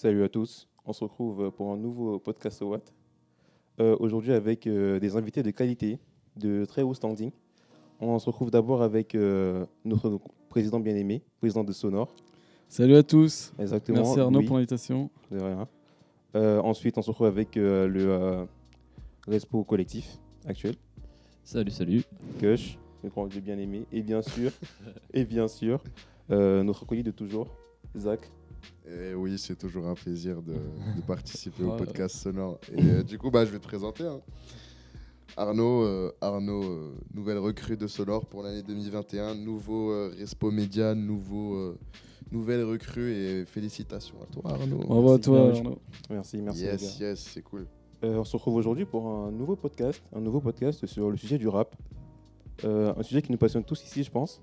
Salut 0.00 0.22
à 0.22 0.28
tous, 0.28 0.68
on 0.86 0.92
se 0.92 1.02
retrouve 1.02 1.50
pour 1.50 1.72
un 1.72 1.76
nouveau 1.76 2.20
podcast 2.20 2.62
au 2.62 2.68
Watt. 2.68 2.94
Euh, 3.80 3.96
Aujourd'hui 3.98 4.32
avec 4.32 4.68
euh, 4.68 5.00
des 5.00 5.16
invités 5.16 5.42
de 5.42 5.50
qualité, 5.50 5.98
de 6.36 6.64
très 6.66 6.82
haut 6.82 6.94
standing. 6.94 7.32
On 7.98 8.16
se 8.20 8.26
retrouve 8.26 8.52
d'abord 8.52 8.80
avec 8.82 9.16
euh, 9.16 9.66
notre 9.84 10.20
président 10.50 10.78
bien-aimé, 10.78 11.24
président 11.40 11.64
de 11.64 11.72
Sonore. 11.72 12.14
Salut 12.68 12.94
à 12.94 13.02
tous. 13.02 13.52
Exactement. 13.58 14.02
Merci 14.04 14.20
Arnaud 14.20 14.42
pour 14.44 14.54
l'invitation. 14.54 15.10
de 15.32 15.40
rien. 15.40 15.66
Euh, 16.36 16.60
ensuite, 16.60 16.96
on 16.96 17.02
se 17.02 17.10
retrouve 17.10 17.26
avec 17.26 17.56
euh, 17.56 17.88
le 17.88 18.08
euh, 18.08 18.44
Respo 19.26 19.64
collectif 19.64 20.16
actuel, 20.46 20.76
Salut, 21.42 21.72
salut. 21.72 22.04
Kush, 22.38 22.78
le 23.02 23.10
grand 23.10 23.26
bien-aimé. 23.26 23.84
Et 23.90 24.02
bien 24.02 24.22
sûr, 24.22 24.52
et 25.12 25.24
bien 25.24 25.48
sûr 25.48 25.82
euh, 26.30 26.62
notre 26.62 26.84
colis 26.84 27.02
de 27.02 27.10
toujours, 27.10 27.48
Zach. 27.96 28.30
Et 28.86 29.14
oui, 29.14 29.38
c'est 29.38 29.56
toujours 29.56 29.86
un 29.86 29.94
plaisir 29.94 30.40
de, 30.42 30.52
de 30.54 31.00
participer 31.06 31.62
au 31.64 31.70
Ouais. 31.72 31.76
podcast 31.76 32.16
sonore. 32.16 32.58
Et 32.74 32.82
euh, 32.82 33.02
du 33.02 33.18
coup, 33.18 33.30
bah, 33.30 33.44
je 33.44 33.50
vais 33.50 33.58
te 33.58 33.66
présenter. 33.66 34.04
hein. 34.04 34.20
Arnaud, 35.36 35.82
euh, 35.84 36.10
Arnaud 36.20 36.64
euh, 36.64 36.94
nouvelle 37.14 37.38
recrue 37.38 37.76
de 37.76 37.86
Sonore 37.86 38.26
pour 38.26 38.42
l'année 38.42 38.62
2021, 38.62 39.34
nouveau 39.36 39.90
euh, 39.92 40.12
Respo 40.18 40.50
Média, 40.50 40.94
nouveau, 40.94 41.54
euh, 41.54 41.78
nouvelle 42.32 42.64
recrue 42.64 43.12
et 43.12 43.44
félicitations 43.44 44.16
à 44.22 44.26
toi 44.26 44.42
Arnaud. 44.52 44.78
Bravo 44.78 45.08
à 45.08 45.12
Merci 45.12 45.20
toi 45.30 45.50
bien, 45.50 45.58
Arnaud. 45.60 45.78
Merci, 46.10 46.38
merci. 46.38 46.60
les 46.62 46.66
yes, 46.66 46.98
gars. 46.98 47.06
yes, 47.10 47.20
c'est 47.20 47.42
cool. 47.42 47.66
Euh, 48.04 48.16
on 48.16 48.24
se 48.24 48.36
retrouve 48.36 48.54
aujourd'hui 48.54 48.84
pour 48.84 49.06
un 49.08 49.30
nouveau 49.30 49.54
podcast, 49.54 50.02
un 50.14 50.20
nouveau 50.20 50.40
podcast 50.40 50.86
sur 50.86 51.10
le 51.10 51.16
sujet 51.16 51.38
du 51.38 51.46
rap. 51.48 51.76
Euh, 52.64 52.92
un 52.96 53.02
sujet 53.02 53.22
qui 53.22 53.30
nous 53.30 53.38
passionne 53.38 53.62
tous 53.64 53.84
ici, 53.84 54.02
je 54.02 54.10
pense. 54.10 54.40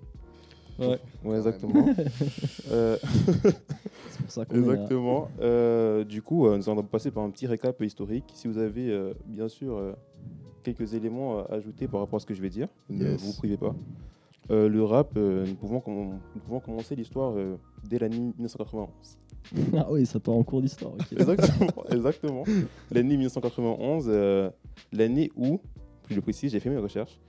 Ouais. 0.80 1.00
Ouais, 1.23 1.38
exactement. 1.38 1.86
Euh, 2.72 2.98
C'est 4.09 4.22
pour 4.22 4.31
ça 4.31 4.45
qu'on 4.45 4.56
est 4.56 4.59
là. 4.59 4.73
exactement. 4.73 5.30
Euh, 5.42 6.04
du 6.04 6.22
coup, 6.22 6.48
euh, 6.48 6.58
nous 6.58 6.70
allons 6.70 6.84
passer 6.84 7.12
par 7.12 7.23
un 7.23 7.30
petit 7.30 7.48
récap 7.48 7.82
historique. 7.82 8.26
Si 8.34 8.48
vous 8.48 8.58
avez, 8.58 8.90
euh, 8.92 9.14
bien 9.26 9.48
sûr, 9.48 9.76
euh, 9.78 9.94
quelques 10.64 10.94
éléments 10.94 11.40
à 11.45 11.54
ajouter 11.56 11.88
par 11.88 12.00
rapport 12.02 12.17
à 12.17 12.20
ce 12.20 12.26
que 12.26 12.34
je 12.34 12.42
vais 12.42 12.50
dire, 12.50 12.67
ne 12.90 13.16
vous 13.16 13.34
privez 13.34 13.58
pas. 13.58 13.76
Euh, 14.52 14.67
le 14.70 14.84
rap, 14.84 15.12
euh, 15.17 15.45
nous, 15.48 15.56
pouvons 15.56 15.80
comm- 15.80 16.14
nous 16.36 16.42
pouvons 16.42 16.59
commencer 16.59 16.95
l'histoire 16.95 17.34
euh, 17.36 17.56
dès 17.89 18.00
l'année 18.00 18.20
1991. 18.20 18.89
Ah 19.78 19.88
oui, 19.92 20.06
ça 20.08 20.20
part 20.20 20.34
en 20.36 20.44
cours 20.44 20.62
d'histoire. 20.62 20.94
Exactement, 21.12 21.84
exactement. 21.92 22.44
L'année 22.92 23.16
1991, 23.17 24.06
euh, 24.08 24.50
l'année 24.92 25.32
où, 25.36 25.60
plus 26.04 26.16
le 26.16 26.22
précis, 26.22 26.50
j'ai 26.50 26.60
fait 26.60 26.70
mes 26.72 26.78
recherches, 26.80 27.20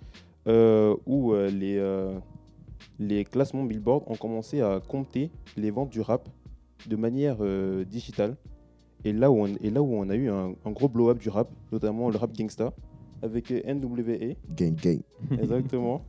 euh, 0.48 0.96
où 1.04 1.32
euh, 1.34 1.50
les, 1.50 1.76
euh, 1.76 2.14
les 2.98 3.24
classements 3.24 3.64
Billboard 3.64 4.04
ont 4.06 4.16
commencé 4.16 4.60
à 4.60 4.80
compter 4.86 5.30
les 5.56 5.70
ventes 5.70 5.90
du 5.90 6.00
rap 6.00 6.28
de 6.86 6.96
manière 6.96 7.38
euh, 7.40 7.84
digitale. 7.84 8.36
Et 9.04 9.12
là, 9.12 9.30
où 9.30 9.42
on, 9.42 9.46
et 9.46 9.70
là 9.70 9.82
où 9.82 9.94
on 9.94 10.08
a 10.08 10.14
eu 10.16 10.28
un, 10.30 10.54
un 10.64 10.70
gros 10.70 10.88
blow-up 10.88 11.18
du 11.18 11.28
rap, 11.28 11.48
notamment 11.70 12.10
le 12.10 12.16
rap 12.16 12.32
gangsta, 12.32 12.72
avec 13.22 13.50
euh, 13.50 13.74
NWA, 13.74 14.34
Gang, 14.54 14.74
gang. 14.74 15.00
Exactement. 15.38 16.02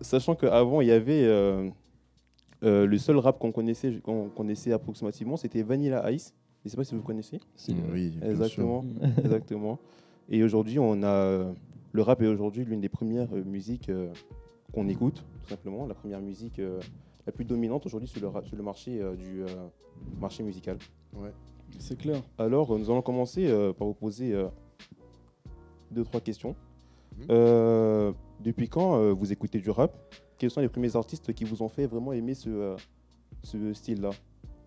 Sachant 0.00 0.34
qu'avant, 0.34 0.80
il 0.80 0.88
y 0.88 0.92
avait 0.92 1.24
euh, 1.24 1.68
euh, 2.62 2.86
le 2.86 2.98
seul 2.98 3.16
rap 3.18 3.38
qu'on 3.38 3.52
connaissait, 3.52 3.92
qu'on 4.02 4.28
connaissait 4.28 4.72
approximativement, 4.72 5.36
c'était 5.36 5.62
Vanilla 5.62 6.10
Ice. 6.12 6.34
Je 6.62 6.68
ne 6.68 6.70
sais 6.70 6.76
pas 6.76 6.84
si 6.84 6.94
vous 6.94 7.02
connaissez. 7.02 7.40
Si. 7.54 7.74
Oui, 7.92 8.10
bien 8.10 8.20
sûr. 8.20 8.30
Exactement. 8.30 8.84
Exactement. 9.18 9.78
Et 10.28 10.42
aujourd'hui, 10.42 10.78
on 10.78 11.02
a 11.02 11.52
le 11.96 12.02
rap 12.02 12.22
est 12.22 12.26
aujourd'hui 12.26 12.64
l'une 12.64 12.80
des 12.80 12.90
premières 12.90 13.32
euh, 13.32 13.42
musiques 13.42 13.88
euh, 13.88 14.12
qu'on 14.76 14.88
écoute, 14.88 15.24
tout 15.42 15.48
simplement. 15.48 15.86
La 15.86 15.94
première 15.94 16.20
musique 16.20 16.58
euh, 16.58 16.80
la 17.26 17.32
plus 17.32 17.46
dominante 17.46 17.86
aujourd'hui 17.86 18.08
sur 18.08 18.20
le, 18.20 18.28
rap- 18.28 18.46
sur 18.46 18.56
le 18.56 18.62
marché 18.62 19.00
euh, 19.00 19.16
du 19.16 19.42
euh, 19.42 19.46
marché 20.20 20.42
musical. 20.42 20.76
C'est 21.78 21.96
clair. 21.96 22.22
Alors, 22.38 22.78
nous 22.78 22.90
allons 22.90 23.00
commencer 23.02 23.46
euh, 23.46 23.72
par 23.72 23.86
vous 23.88 23.94
poser 23.94 24.34
euh, 24.34 24.46
deux, 25.90 26.04
trois 26.04 26.20
questions. 26.20 26.54
Mhm. 27.16 27.24
Euh, 27.30 28.12
depuis 28.40 28.68
quand 28.68 28.98
euh, 29.00 29.12
vous 29.12 29.32
écoutez 29.32 29.58
du 29.58 29.70
rap? 29.70 29.96
Quels 30.38 30.50
sont 30.50 30.60
les 30.60 30.68
premiers 30.68 30.94
artistes 30.94 31.32
qui 31.32 31.44
vous 31.44 31.62
ont 31.62 31.68
fait 31.70 31.86
vraiment 31.86 32.12
aimer 32.12 32.34
ce, 32.34 32.50
euh, 32.50 32.76
ce 33.42 33.72
style-là? 33.72 34.10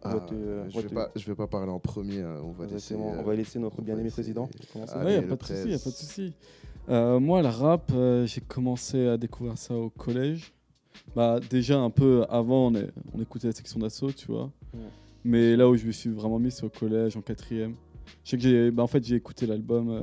Ah, 0.02 0.16
euh, 0.31 0.66
je 0.69 0.75
va 0.75 0.81
vais 0.81 0.96
pas, 0.96 1.12
je 1.16 1.25
vais 1.28 1.36
pas 1.36 1.46
parler 1.46 1.72
en 1.72 1.80
premier. 1.80 2.22
hein, 2.22 2.38
On 2.44 2.52
va 2.52 2.64
laisser. 2.66 2.96
Exactement. 2.96 3.19
on 3.19 3.24
va 3.24 3.36
laisser 3.36 3.59
notre 3.59 3.81
bien-aimé 3.84 4.09
président 4.09 4.50
Ouais, 5.03 5.18
a 5.75 5.78
pas 5.80 5.90
de 5.90 5.96
souci, 5.96 6.34
y 6.90 6.94
a 6.94 6.98
pas 6.98 7.06
de 7.06 7.12
13. 7.12 7.14
souci. 7.14 7.16
Euh, 7.16 7.20
moi, 7.20 7.42
le 7.42 7.48
rap, 7.50 7.92
euh, 7.94 8.26
j'ai 8.26 8.42
commencé 8.42 9.08
à 9.08 9.18
découvrir 9.18 9.58
ça 9.58 9.76
au 9.76 9.90
collège. 9.90 10.52
Bah, 11.16 11.40
déjà 11.50 11.80
un 11.80 11.90
peu 11.90 12.26
avant, 12.30 12.68
on, 12.68 12.76
est- 12.76 12.92
on 13.14 13.22
écoutait 13.22 13.48
la 13.48 13.54
section 13.54 13.80
d'assaut, 13.80 14.12
tu 14.12 14.28
vois. 14.28 14.52
Ouais. 14.74 14.80
Mais 15.24 15.56
là 15.56 15.68
où 15.70 15.76
je 15.76 15.86
me 15.86 15.92
suis 15.92 16.10
vraiment 16.10 16.40
mis, 16.40 16.52
c'est 16.52 16.64
au 16.64 16.70
collège, 16.70 17.16
en 17.18 17.22
quatrième. 17.22 17.74
Je 18.24 18.32
sais 18.32 18.38
que 18.38 18.44
j'ai, 18.44 18.72
bah, 18.72 18.84
en 18.84 18.88
fait, 18.88 19.04
j'ai 19.04 19.16
écouté 19.16 19.46
l'album 19.46 19.90
euh, 19.90 20.02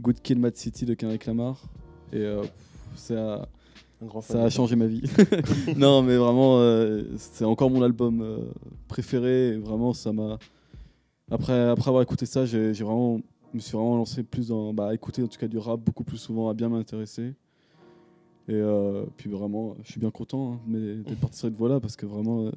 Good 0.00 0.20
Kill 0.22 0.38
Mad 0.38 0.56
City 0.56 0.84
de 0.86 0.94
Kendrick 0.94 1.26
Lamar. 1.26 1.60
Et 2.12 2.26
ça, 2.94 3.48
a 4.34 4.50
changé 4.50 4.76
ma 4.76 4.86
vie. 4.86 5.02
non, 5.76 6.02
mais 6.02 6.16
vraiment, 6.18 6.60
c'est 7.16 7.44
encore 7.46 7.70
mon 7.70 7.82
album 7.82 8.50
préféré. 8.86 9.48
Et 9.48 9.56
vraiment, 9.56 9.94
ça 9.94 10.12
m'a. 10.12 10.38
Après, 11.30 11.68
après 11.70 11.88
avoir 11.88 12.02
écouté 12.02 12.26
ça, 12.26 12.44
j'ai 12.44 12.72
vraiment, 12.72 13.20
je 13.52 13.56
me 13.56 13.60
suis 13.60 13.76
vraiment 13.76 13.96
lancé 13.96 14.22
plus 14.22 14.48
dans. 14.48 14.72
Bah, 14.74 14.88
à 14.88 14.94
écouter 14.94 15.22
en 15.22 15.28
tout 15.28 15.38
cas 15.38 15.48
du 15.48 15.58
rap 15.58 15.80
beaucoup 15.80 16.04
plus 16.04 16.16
souvent, 16.18 16.48
à 16.48 16.54
bien 16.54 16.68
m'intéresser. 16.68 17.34
Et 18.48 18.54
euh, 18.54 19.04
puis 19.16 19.30
vraiment, 19.30 19.76
je 19.84 19.90
suis 19.92 20.00
bien 20.00 20.10
content 20.10 20.54
hein, 20.54 20.60
mais 20.66 20.96
d'être 20.96 21.20
parti 21.20 21.38
sur 21.38 21.48
cette 21.48 21.56
voie-là 21.56 21.78
parce 21.80 21.96
que 21.96 22.06
vraiment, 22.06 22.46
euh, 22.46 22.50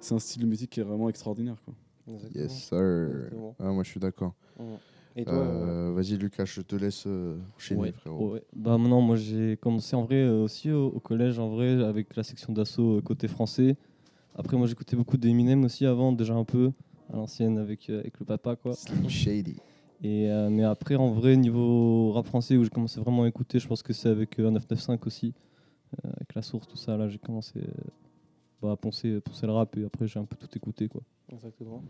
c'est 0.00 0.14
un 0.14 0.18
style 0.18 0.42
de 0.42 0.46
musique 0.48 0.70
qui 0.70 0.80
est 0.80 0.84
vraiment 0.84 1.08
extraordinaire. 1.08 1.56
Quoi. 1.64 1.74
Exactement. 2.12 2.42
Yes, 2.42 2.52
sir. 2.68 3.30
Ah, 3.60 3.70
moi, 3.70 3.84
je 3.84 3.90
suis 3.90 4.00
d'accord. 4.00 4.34
Toi 4.56 5.28
euh, 5.28 5.92
Vas-y, 5.94 6.16
Lucas, 6.16 6.46
je 6.46 6.62
te 6.62 6.74
laisse 6.74 7.04
euh, 7.06 7.36
enchaîner, 7.56 7.80
Ouais, 7.80 7.92
frérot. 7.92 8.32
ouais. 8.32 8.42
Bah 8.56 8.78
non, 8.78 9.02
moi 9.02 9.16
j'ai 9.16 9.58
commencé 9.58 9.94
en 9.94 10.04
vrai 10.04 10.16
euh, 10.16 10.42
aussi 10.44 10.70
au, 10.70 10.86
au 10.86 11.00
collège 11.00 11.38
en 11.38 11.50
vrai 11.50 11.84
avec 11.84 12.16
la 12.16 12.22
section 12.22 12.52
d'assaut 12.54 12.96
euh, 12.96 13.00
côté 13.02 13.28
français. 13.28 13.76
Après 14.34 14.56
moi 14.56 14.66
j'écoutais 14.66 14.96
beaucoup 14.96 15.18
d'Eminem 15.18 15.64
aussi 15.64 15.84
avant, 15.84 16.12
déjà 16.12 16.32
un 16.34 16.44
peu 16.44 16.72
à 17.12 17.16
l'ancienne 17.16 17.58
avec, 17.58 17.90
euh, 17.90 18.00
avec 18.00 18.18
le 18.18 18.24
papa 18.24 18.56
quoi. 18.56 18.72
Slim 18.74 19.06
Shady. 19.10 19.56
Et 20.02 20.28
euh, 20.30 20.50
mais 20.50 20.64
après 20.64 20.96
en 20.96 21.12
vrai 21.12 21.36
niveau 21.36 22.12
rap 22.12 22.26
français 22.26 22.56
où 22.56 22.64
j'ai 22.64 22.70
commencé 22.70 23.00
vraiment 23.00 23.22
à 23.22 23.28
écouter, 23.28 23.58
je 23.58 23.68
pense 23.68 23.82
que 23.82 23.92
c'est 23.92 24.08
avec 24.08 24.38
euh, 24.40 24.50
995 24.50 25.06
aussi, 25.06 25.32
euh, 26.04 26.10
avec 26.16 26.34
la 26.34 26.42
source 26.42 26.66
tout 26.66 26.76
ça 26.76 26.96
là 26.96 27.08
j'ai 27.08 27.18
commencé 27.18 27.60
euh, 27.60 27.90
bah, 28.60 28.72
à 28.72 28.76
poncer, 28.76 29.20
poncer 29.20 29.46
le 29.46 29.52
rap 29.52 29.76
et 29.76 29.84
après 29.84 30.08
j'ai 30.08 30.18
un 30.18 30.24
peu 30.24 30.36
tout 30.36 30.48
écouté 30.56 30.88
quoi. 30.88 31.02
Exactement. 31.32 31.82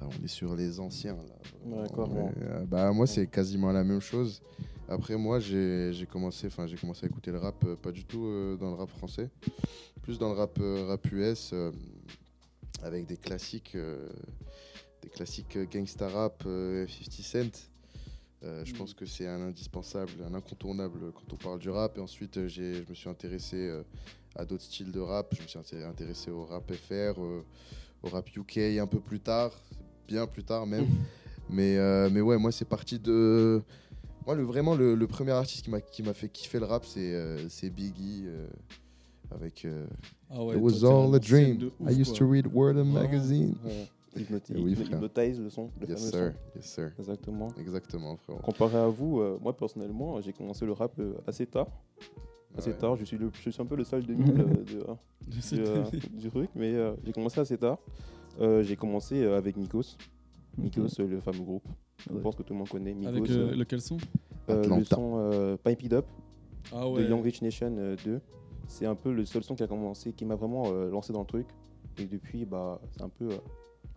Ah, 0.00 0.04
on 0.06 0.24
est 0.24 0.28
sur 0.28 0.54
les 0.54 0.78
anciens, 0.78 1.16
là. 1.16 1.82
D'accord, 1.82 2.10
euh, 2.14 2.64
bah, 2.66 2.92
moi, 2.92 3.06
c'est 3.06 3.26
quasiment 3.26 3.72
la 3.72 3.82
même 3.82 4.00
chose. 4.00 4.42
Après, 4.88 5.16
moi, 5.16 5.40
j'ai 5.40 6.06
commencé, 6.10 6.46
enfin, 6.46 6.66
j'ai 6.66 6.76
commencé 6.76 7.06
à 7.06 7.08
écouter 7.08 7.32
le 7.32 7.38
rap, 7.38 7.64
euh, 7.64 7.76
pas 7.76 7.92
du 7.92 8.04
tout 8.04 8.24
euh, 8.26 8.56
dans 8.56 8.70
le 8.70 8.76
rap 8.76 8.90
français, 8.90 9.30
plus 10.02 10.18
dans 10.18 10.28
le 10.28 10.34
rap, 10.34 10.58
euh, 10.60 10.86
rap 10.86 11.10
US, 11.10 11.50
euh, 11.52 11.72
avec 12.82 13.06
des 13.06 13.16
classiques, 13.16 13.74
euh, 13.74 14.08
des 15.06 15.10
classiques 15.10 15.56
euh, 15.56 15.66
gangsta 15.72 16.08
rap, 16.08 16.42
euh, 16.46 16.86
50 16.88 17.12
Cent. 17.22 17.68
Euh, 18.44 18.64
je 18.64 18.74
pense 18.74 18.92
que 18.92 19.06
c'est 19.06 19.26
un 19.26 19.40
indispensable, 19.40 20.10
un 20.28 20.34
incontournable 20.34 21.12
quand 21.14 21.32
on 21.32 21.36
parle 21.36 21.58
du 21.58 21.70
rap. 21.70 21.96
Et 21.96 22.00
ensuite, 22.00 22.36
euh, 22.36 22.48
je 22.48 22.82
me 22.88 22.94
suis 22.94 23.08
intéressé 23.08 23.56
euh, 23.56 23.82
à 24.34 24.44
d'autres 24.44 24.64
styles 24.64 24.90
de 24.92 25.00
rap. 25.00 25.32
Je 25.36 25.42
me 25.42 25.46
suis 25.46 25.58
inté- 25.58 25.84
intéressé 25.84 26.30
au 26.30 26.44
rap 26.44 26.70
FR, 26.72 27.18
euh, 27.20 27.42
au 28.02 28.08
rap 28.08 28.28
UK 28.36 28.58
un 28.80 28.86
peu 28.86 28.98
plus 29.00 29.20
tard, 29.20 29.52
bien 30.08 30.26
plus 30.26 30.44
tard 30.44 30.66
même. 30.66 30.86
mais, 31.50 31.76
euh, 31.78 32.10
mais 32.12 32.20
ouais, 32.20 32.36
moi, 32.36 32.50
c'est 32.52 32.68
parti 32.68 32.98
de. 32.98 33.62
Moi, 34.26 34.34
le, 34.34 34.42
vraiment, 34.42 34.74
le, 34.74 34.96
le 34.96 35.06
premier 35.06 35.30
artiste 35.30 35.64
qui 35.64 35.70
m'a- 35.70 35.80
qui 35.80 36.02
m'a 36.02 36.12
fait 36.12 36.28
kiffer 36.28 36.58
le 36.58 36.66
rap, 36.66 36.84
c'est 36.84 37.14
euh, 37.14 37.48
c'est 37.48 37.70
Biggie. 37.70 38.24
euh, 38.26 38.48
avec 39.30 39.64
euh, 39.64 39.86
Ah 40.30 40.36
It 40.52 40.60
was 40.60 40.84
all 40.84 41.12
a 41.14 41.18
dream. 41.18 41.70
I 41.88 41.92
used 41.92 42.14
to 42.16 42.28
read 42.28 42.46
Word 42.52 42.76
and 42.76 42.90
Oh. 42.90 43.00
Magazine. 43.02 43.56
Ouais. 43.64 43.88
Hypnoti- 44.18 44.54
oui, 44.56 44.72
hypno- 44.72 44.84
frère. 44.84 44.96
Hypnotize 44.98 45.40
le 45.40 45.50
son. 45.50 45.70
Le 45.80 45.88
Yes, 45.88 45.98
fameux 46.10 46.10
sir. 46.10 46.34
Yes, 46.56 46.64
sir. 46.66 46.92
Exactement. 46.98 47.48
Exactement. 47.58 48.16
Comparé 48.42 48.76
à 48.78 48.88
vous, 48.88 49.20
euh, 49.20 49.38
moi 49.40 49.56
personnellement, 49.56 50.20
j'ai 50.20 50.32
commencé 50.32 50.64
le 50.66 50.72
rap 50.72 50.92
euh, 50.98 51.14
assez 51.26 51.46
tard. 51.46 51.68
Assez 52.56 52.70
Ouais. 52.70 52.78
tard, 52.78 52.96
je 52.96 53.04
suis, 53.04 53.18
le, 53.18 53.30
je 53.42 53.50
suis 53.50 53.60
un 53.62 53.66
peu 53.66 53.76
le 53.76 53.84
seul 53.84 54.04
2000 54.04 54.30
euh, 54.30 54.34
de, 54.64 54.80
euh, 54.88 55.40
sais 55.40 55.56
du, 55.56 55.62
euh, 56.26 56.30
truc, 56.30 56.50
mais 56.54 56.74
euh, 56.74 56.94
j'ai 57.04 57.12
commencé 57.12 57.38
assez 57.40 57.58
tard. 57.58 57.78
Euh, 58.40 58.62
j'ai 58.62 58.76
commencé 58.76 59.22
euh, 59.22 59.36
avec 59.36 59.56
Nikos. 59.56 59.96
Nikos, 60.58 60.88
le 60.98 61.20
fameux 61.20 61.40
groupe. 61.44 61.64
Je 62.08 62.14
Ouais. 62.14 62.20
pense 62.22 62.34
que 62.36 62.42
tout 62.42 62.52
le 62.54 62.58
monde 62.58 62.68
connaît. 62.68 62.94
Nikos, 62.94 63.08
Avec 63.08 63.30
euh, 63.30 63.50
euh, 63.52 63.56
lequel 63.56 63.80
son? 63.80 63.98
Euh, 64.48 64.76
le 64.78 64.84
son 64.84 65.14
euh, 65.16 65.56
Pipe 65.62 65.82
It 65.82 65.92
Up 65.92 66.06
Ah 66.72 66.84
de 66.96 67.02
Young 67.02 67.22
Rich 67.22 67.42
Nation 67.42 67.74
euh, 67.78 67.96
2. 68.04 68.20
C'est 68.68 68.86
un 68.86 68.94
peu 68.94 69.12
le 69.12 69.24
seul 69.24 69.42
son 69.44 69.54
qui 69.54 69.62
a 69.62 69.66
commencé, 69.66 70.12
qui 70.12 70.24
m'a 70.24 70.34
vraiment 70.36 70.64
euh, 70.68 70.90
lancé 70.90 71.12
dans 71.12 71.20
le 71.20 71.26
truc. 71.26 71.46
Et 71.98 72.04
depuis, 72.04 72.44
bah, 72.44 72.80
c'est 72.92 73.02
un 73.02 73.08
peu. 73.08 73.28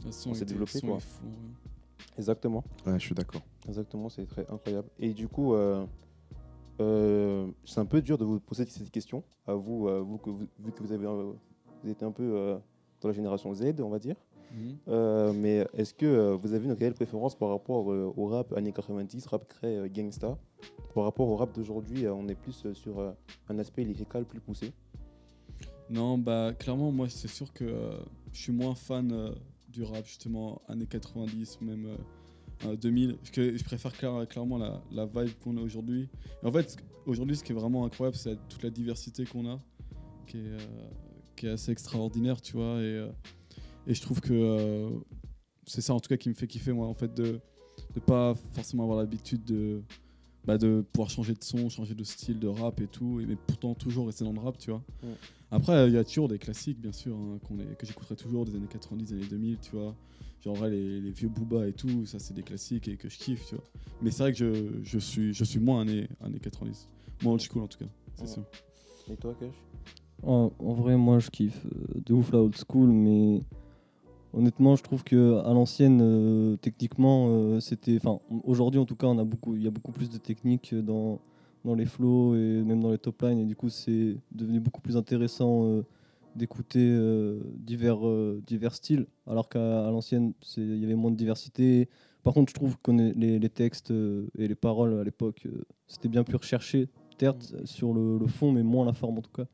On 0.05 0.33
s'est 0.33 0.45
développé, 0.45 0.79
quoi. 0.81 0.99
fou, 0.99 1.25
ouais. 1.25 2.05
exactement. 2.17 2.63
Ouais, 2.85 2.99
je 2.99 3.05
suis 3.05 3.15
d'accord. 3.15 3.41
Exactement, 3.67 4.09
c'est 4.09 4.25
très 4.25 4.49
incroyable. 4.49 4.89
Et 4.99 5.13
du 5.13 5.27
coup, 5.27 5.53
euh, 5.53 5.85
euh, 6.81 7.47
c'est 7.65 7.79
un 7.79 7.85
peu 7.85 8.01
dur 8.01 8.17
de 8.17 8.25
vous 8.25 8.39
poser 8.39 8.65
cette 8.65 8.89
question 8.91 9.23
à 9.45 9.53
vous, 9.53 9.87
euh, 9.87 9.99
vous, 9.99 10.17
que 10.17 10.29
vous 10.29 10.47
vu 10.59 10.71
que 10.71 10.81
vous 10.81 10.91
avez, 10.91 11.05
euh, 11.05 11.33
vous 11.83 11.89
êtes 11.89 12.03
un 12.03 12.11
peu 12.11 12.23
euh, 12.23 12.57
dans 13.01 13.09
la 13.09 13.13
génération 13.13 13.53
Z, 13.53 13.75
on 13.81 13.89
va 13.89 13.99
dire. 13.99 14.15
Mhm. 14.51 14.77
Euh, 14.87 15.33
mais 15.33 15.67
est-ce 15.73 15.93
que 15.93 16.05
euh, 16.05 16.35
vous 16.35 16.53
avez 16.53 16.65
une 16.65 16.71
réelle 16.71 16.93
préférence 16.93 17.35
par 17.35 17.49
rapport 17.49 17.91
euh, 17.91 18.11
au 18.17 18.27
rap 18.27 18.51
années 18.53 18.71
90, 18.71 19.27
rap 19.27 19.47
créé 19.47 19.77
euh, 19.77 19.87
gangsta? 19.87 20.37
Par 20.95 21.03
rapport 21.03 21.27
au 21.27 21.35
rap 21.35 21.53
d'aujourd'hui, 21.53 22.05
euh, 22.05 22.13
on 22.13 22.27
est 22.27 22.35
plus 22.35 22.65
euh, 22.65 22.73
sur 22.73 22.99
euh, 22.99 23.11
un 23.49 23.59
aspect 23.59 23.83
lyrical 23.83 24.25
plus 24.25 24.39
poussé? 24.39 24.71
Non, 25.89 26.17
bah 26.17 26.53
clairement, 26.57 26.91
moi 26.91 27.09
c'est 27.09 27.27
sûr 27.27 27.51
que 27.51 27.65
euh, 27.65 27.99
je 28.31 28.41
suis 28.41 28.51
moins 28.51 28.75
fan 28.75 29.11
euh, 29.11 29.31
du 29.71 29.83
rap 29.83 30.05
justement 30.05 30.61
années 30.67 30.87
90, 30.87 31.61
même 31.61 31.85
euh, 31.85 31.95
euh, 32.65 32.75
2000. 32.75 33.15
Parce 33.15 33.31
que 33.31 33.57
je 33.57 33.63
préfère 33.63 33.93
clair- 33.93 34.27
clairement 34.27 34.57
la, 34.57 35.05
vibe 35.05 35.33
qu'on 35.43 35.57
a 35.57 35.61
aujourd'hui. 35.61 36.09
En 36.43 36.51
fait, 36.51 36.77
aujourd'hui, 37.05 37.35
ce 37.35 37.43
qui 37.43 37.51
est 37.51 37.55
vraiment 37.55 37.85
incroyable, 37.85 38.17
c'est 38.17 38.37
toute 38.47 38.63
la 38.63 38.69
diversité 38.69 39.25
qu'on 39.25 39.49
a, 39.49 39.59
qui 40.27 40.37
est, 40.37 40.57
euh, 41.45 41.53
assez 41.53 41.71
extraordinaire, 41.71 42.41
tu 42.41 42.53
vois. 42.53 42.79
Et, 42.81 42.97
euh, 42.97 43.09
et 43.87 43.93
je 43.93 44.01
trouve 44.01 44.19
que 44.19 44.33
euh, 44.33 44.89
c'est 45.65 45.81
ça 45.81 45.93
en 45.93 45.99
tout 45.99 46.09
cas 46.09 46.17
qui 46.17 46.29
me 46.29 46.33
fait 46.33 46.47
kiffer, 46.47 46.73
moi, 46.73 46.87
en 46.87 46.93
fait, 46.93 47.13
de 47.13 47.39
ne 47.95 47.99
pas 48.01 48.33
forcément 48.53 48.83
avoir 48.83 48.99
l'habitude 48.99 49.43
de. 49.45 49.81
Bah, 50.49 50.57
de 50.57 50.83
pouvoir 50.91 51.11
changer 51.11 51.33
de 51.35 51.43
son, 51.43 51.69
changer 51.69 51.93
de 51.93 52.03
style 52.03 52.39
de 52.39 52.47
rap 52.47 52.81
et 52.81 52.87
tout, 52.87 53.19
et, 53.19 53.25
mais 53.27 53.35
pourtant 53.35 53.75
toujours 53.75 54.07
rester 54.07 54.25
dans 54.25 54.33
le 54.33 54.39
rap, 54.39 54.57
tu 54.57 54.71
vois. 54.71 54.81
Ouais. 55.03 55.13
Après, 55.51 55.87
il 55.87 55.93
y 55.93 55.97
a 55.97 56.03
toujours 56.03 56.27
des 56.27 56.39
classiques, 56.39 56.81
bien 56.81 56.91
sûr, 56.91 57.15
hein, 57.15 57.37
qu'on 57.47 57.59
est- 57.59 57.77
que 57.77 57.85
j'écouterai 57.85 58.15
toujours 58.15 58.45
des 58.45 58.55
années 58.55 58.65
90, 58.67 59.05
des 59.11 59.13
années 59.17 59.27
2000, 59.29 59.59
tu 59.59 59.75
vois. 59.75 59.93
Genre, 60.43 60.59
ouais, 60.59 60.71
les, 60.71 61.01
les 61.01 61.11
vieux 61.11 61.29
Booba 61.29 61.67
et 61.67 61.73
tout, 61.73 62.03
ça, 62.07 62.17
c'est 62.17 62.33
des 62.33 62.41
classiques 62.41 62.87
et 62.87 62.95
que 62.97 63.09
je 63.09 63.19
kiffe, 63.19 63.45
tu 63.47 63.53
vois. 63.55 63.63
Mais 64.01 64.09
c'est 64.09 64.23
vrai 64.23 64.31
que 64.33 64.39
je, 64.39 64.79
je, 64.83 64.97
suis, 64.97 65.35
je 65.35 65.43
suis 65.43 65.59
moins 65.59 65.81
années, 65.81 66.07
années 66.19 66.39
90. 66.39 66.87
Moins 67.21 67.33
old 67.33 67.41
school, 67.47 67.61
en 67.61 67.67
tout 67.67 67.77
cas, 67.77 67.85
c'est 68.15 68.23
Ouais. 68.23 68.27
sûr. 68.27 68.43
Et 69.11 69.17
toi, 69.17 69.35
Cash 69.39 69.53
En, 70.23 70.51
en 70.57 70.73
vrai, 70.73 70.97
moi, 70.97 71.19
je 71.19 71.29
kiffe 71.29 71.63
euh, 71.67 72.01
de 72.07 72.13
ouf 72.13 72.31
la 72.31 72.39
old 72.39 72.55
school, 72.57 72.89
mais 72.89 73.41
honnêtement, 74.33 74.75
je 74.75 74.83
trouve 74.83 75.03
que 75.03 75.39
à 75.45 75.53
l'ancienne, 75.53 75.99
euh, 76.01 76.57
techniquement, 76.57 77.27
euh, 77.29 77.59
c'était. 77.59 77.97
Enfin, 77.97 78.19
aujourd'hui, 78.43 78.79
en 78.79 78.85
tout 78.85 78.95
cas, 78.95 79.07
on 79.07 79.17
a 79.17 79.23
beaucoup, 79.23 79.55
il 79.55 79.63
y 79.63 79.67
a 79.67 79.71
beaucoup 79.71 79.91
plus 79.91 80.09
de 80.09 80.17
techniques 80.17 80.73
dans 80.75 81.19
dans 81.65 81.75
les 81.75 81.85
flows 81.85 82.35
et 82.35 82.63
même 82.63 82.81
dans 82.81 82.91
les 82.91 82.97
top 82.97 83.21
lines, 83.21 83.39
et 83.39 83.45
du 83.45 83.55
coup, 83.55 83.69
c'est 83.69 84.15
devenu 84.31 84.59
beaucoup 84.59 84.81
plus 84.81 84.97
intéressant 84.97 85.65
euh, 85.65 85.85
d'écouter 86.35 86.79
euh, 86.79 87.41
divers 87.55 88.07
euh, 88.07 88.41
divers 88.45 88.73
styles, 88.73 89.07
alors 89.27 89.49
qu'à 89.49 89.59
l'ancienne, 89.59 90.33
il 90.57 90.77
y 90.77 90.85
avait 90.85 90.95
moins 90.95 91.11
de 91.11 91.17
diversité. 91.17 91.89
Par 92.23 92.33
contre, 92.33 92.49
je 92.49 92.55
trouve 92.55 92.77
que 92.81 92.91
les, 92.91 93.39
les 93.39 93.49
textes 93.49 93.91
euh, 93.91 94.27
et 94.37 94.47
les 94.47 94.55
paroles 94.55 94.99
à 94.99 95.03
l'époque, 95.03 95.43
euh, 95.45 95.63
c'était 95.87 96.09
bien 96.09 96.23
plus 96.23 96.35
recherché, 96.35 96.89
certes, 97.19 97.55
sur 97.65 97.93
le, 97.93 98.25
fond, 98.27 98.51
mais 98.51 98.63
moins 98.63 98.85
la 98.85 98.93
forme 98.93 99.17
en 99.17 99.21
tout 99.21 99.31
cas. 99.31 99.45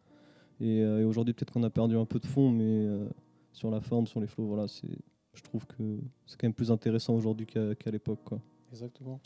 Et, 0.59 0.81
euh, 0.81 1.01
et 1.01 1.03
aujourd'hui, 1.03 1.33
peut-être 1.33 1.51
qu'on 1.51 1.63
a 1.63 1.69
perdu 1.69 1.97
un 1.97 2.05
peu 2.05 2.19
de 2.19 2.25
fond, 2.25 2.49
mais 2.51 2.63
euh, 2.63 3.07
sur 3.55 3.71
la 3.71 3.79
forme, 3.81 4.05
sur 4.05 4.19
les 4.19 4.27
flows, 4.27 4.45
voilà, 4.47 4.67
c'est, 4.67 4.97
je 5.33 5.41
trouve 5.41 5.65
que 5.65 5.99
c'est 6.25 6.39
quand 6.39 6.47
même 6.47 6.53
plus 6.53 6.71
intéressant 6.71 7.15
aujourd'hui 7.15 7.45
qu'à, 7.45 7.73
qu'à 7.75 7.89
l'époque. 7.89 8.19
Quoi. 8.25 8.39
Exactement. 8.71 9.19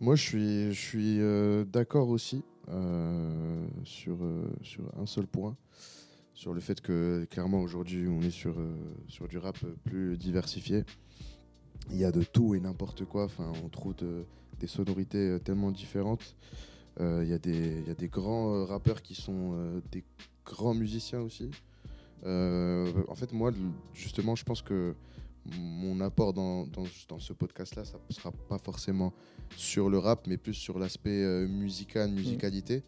Moi, 0.00 0.14
je 0.16 0.22
suis, 0.22 0.72
je 0.72 0.80
suis 0.80 1.20
euh, 1.20 1.64
d'accord 1.64 2.08
aussi 2.08 2.42
euh, 2.68 3.66
sur, 3.84 4.22
euh, 4.22 4.48
sur 4.62 4.84
un 4.98 5.06
seul 5.06 5.26
point. 5.26 5.56
Sur 6.34 6.54
le 6.54 6.60
fait 6.60 6.80
que, 6.80 7.24
clairement, 7.30 7.60
aujourd'hui, 7.60 8.06
on 8.08 8.20
est 8.22 8.30
sur, 8.30 8.58
euh, 8.58 8.74
sur 9.08 9.28
du 9.28 9.38
rap 9.38 9.58
plus 9.84 10.16
diversifié. 10.16 10.84
Il 11.90 11.96
y 11.98 12.04
a 12.04 12.12
de 12.12 12.22
tout 12.22 12.54
et 12.54 12.60
n'importe 12.60 13.04
quoi. 13.04 13.24
Enfin, 13.24 13.52
on 13.64 13.68
trouve 13.68 13.94
de- 13.96 14.24
des 14.60 14.66
sonorités 14.68 15.38
tellement 15.44 15.70
différentes. 15.72 16.36
Euh, 17.00 17.22
Il 17.24 17.30
y, 17.30 17.32
a 17.32 17.38
des- 17.38 17.78
il 17.82 17.86
y 17.88 17.90
a 17.90 17.94
des 17.94 18.08
grands 18.08 18.64
rappeurs 18.64 19.02
qui 19.02 19.14
sont 19.14 19.52
euh, 19.54 19.80
des 19.92 20.04
grands 20.44 20.74
musiciens 20.74 21.20
aussi. 21.20 21.50
Euh, 22.24 22.90
en 23.08 23.14
fait, 23.14 23.32
moi, 23.32 23.50
justement, 23.94 24.34
je 24.34 24.44
pense 24.44 24.62
que 24.62 24.94
mon 25.58 26.00
apport 26.00 26.32
dans, 26.32 26.66
dans, 26.66 26.84
dans 27.08 27.18
ce 27.18 27.32
podcast-là, 27.32 27.84
ça 27.84 27.98
ne 28.08 28.14
sera 28.14 28.30
pas 28.30 28.58
forcément 28.58 29.12
sur 29.56 29.90
le 29.90 29.98
rap, 29.98 30.26
mais 30.28 30.36
plus 30.36 30.54
sur 30.54 30.78
l'aspect 30.78 31.22
euh, 31.24 31.48
musical, 31.48 32.10
musicalité. 32.12 32.82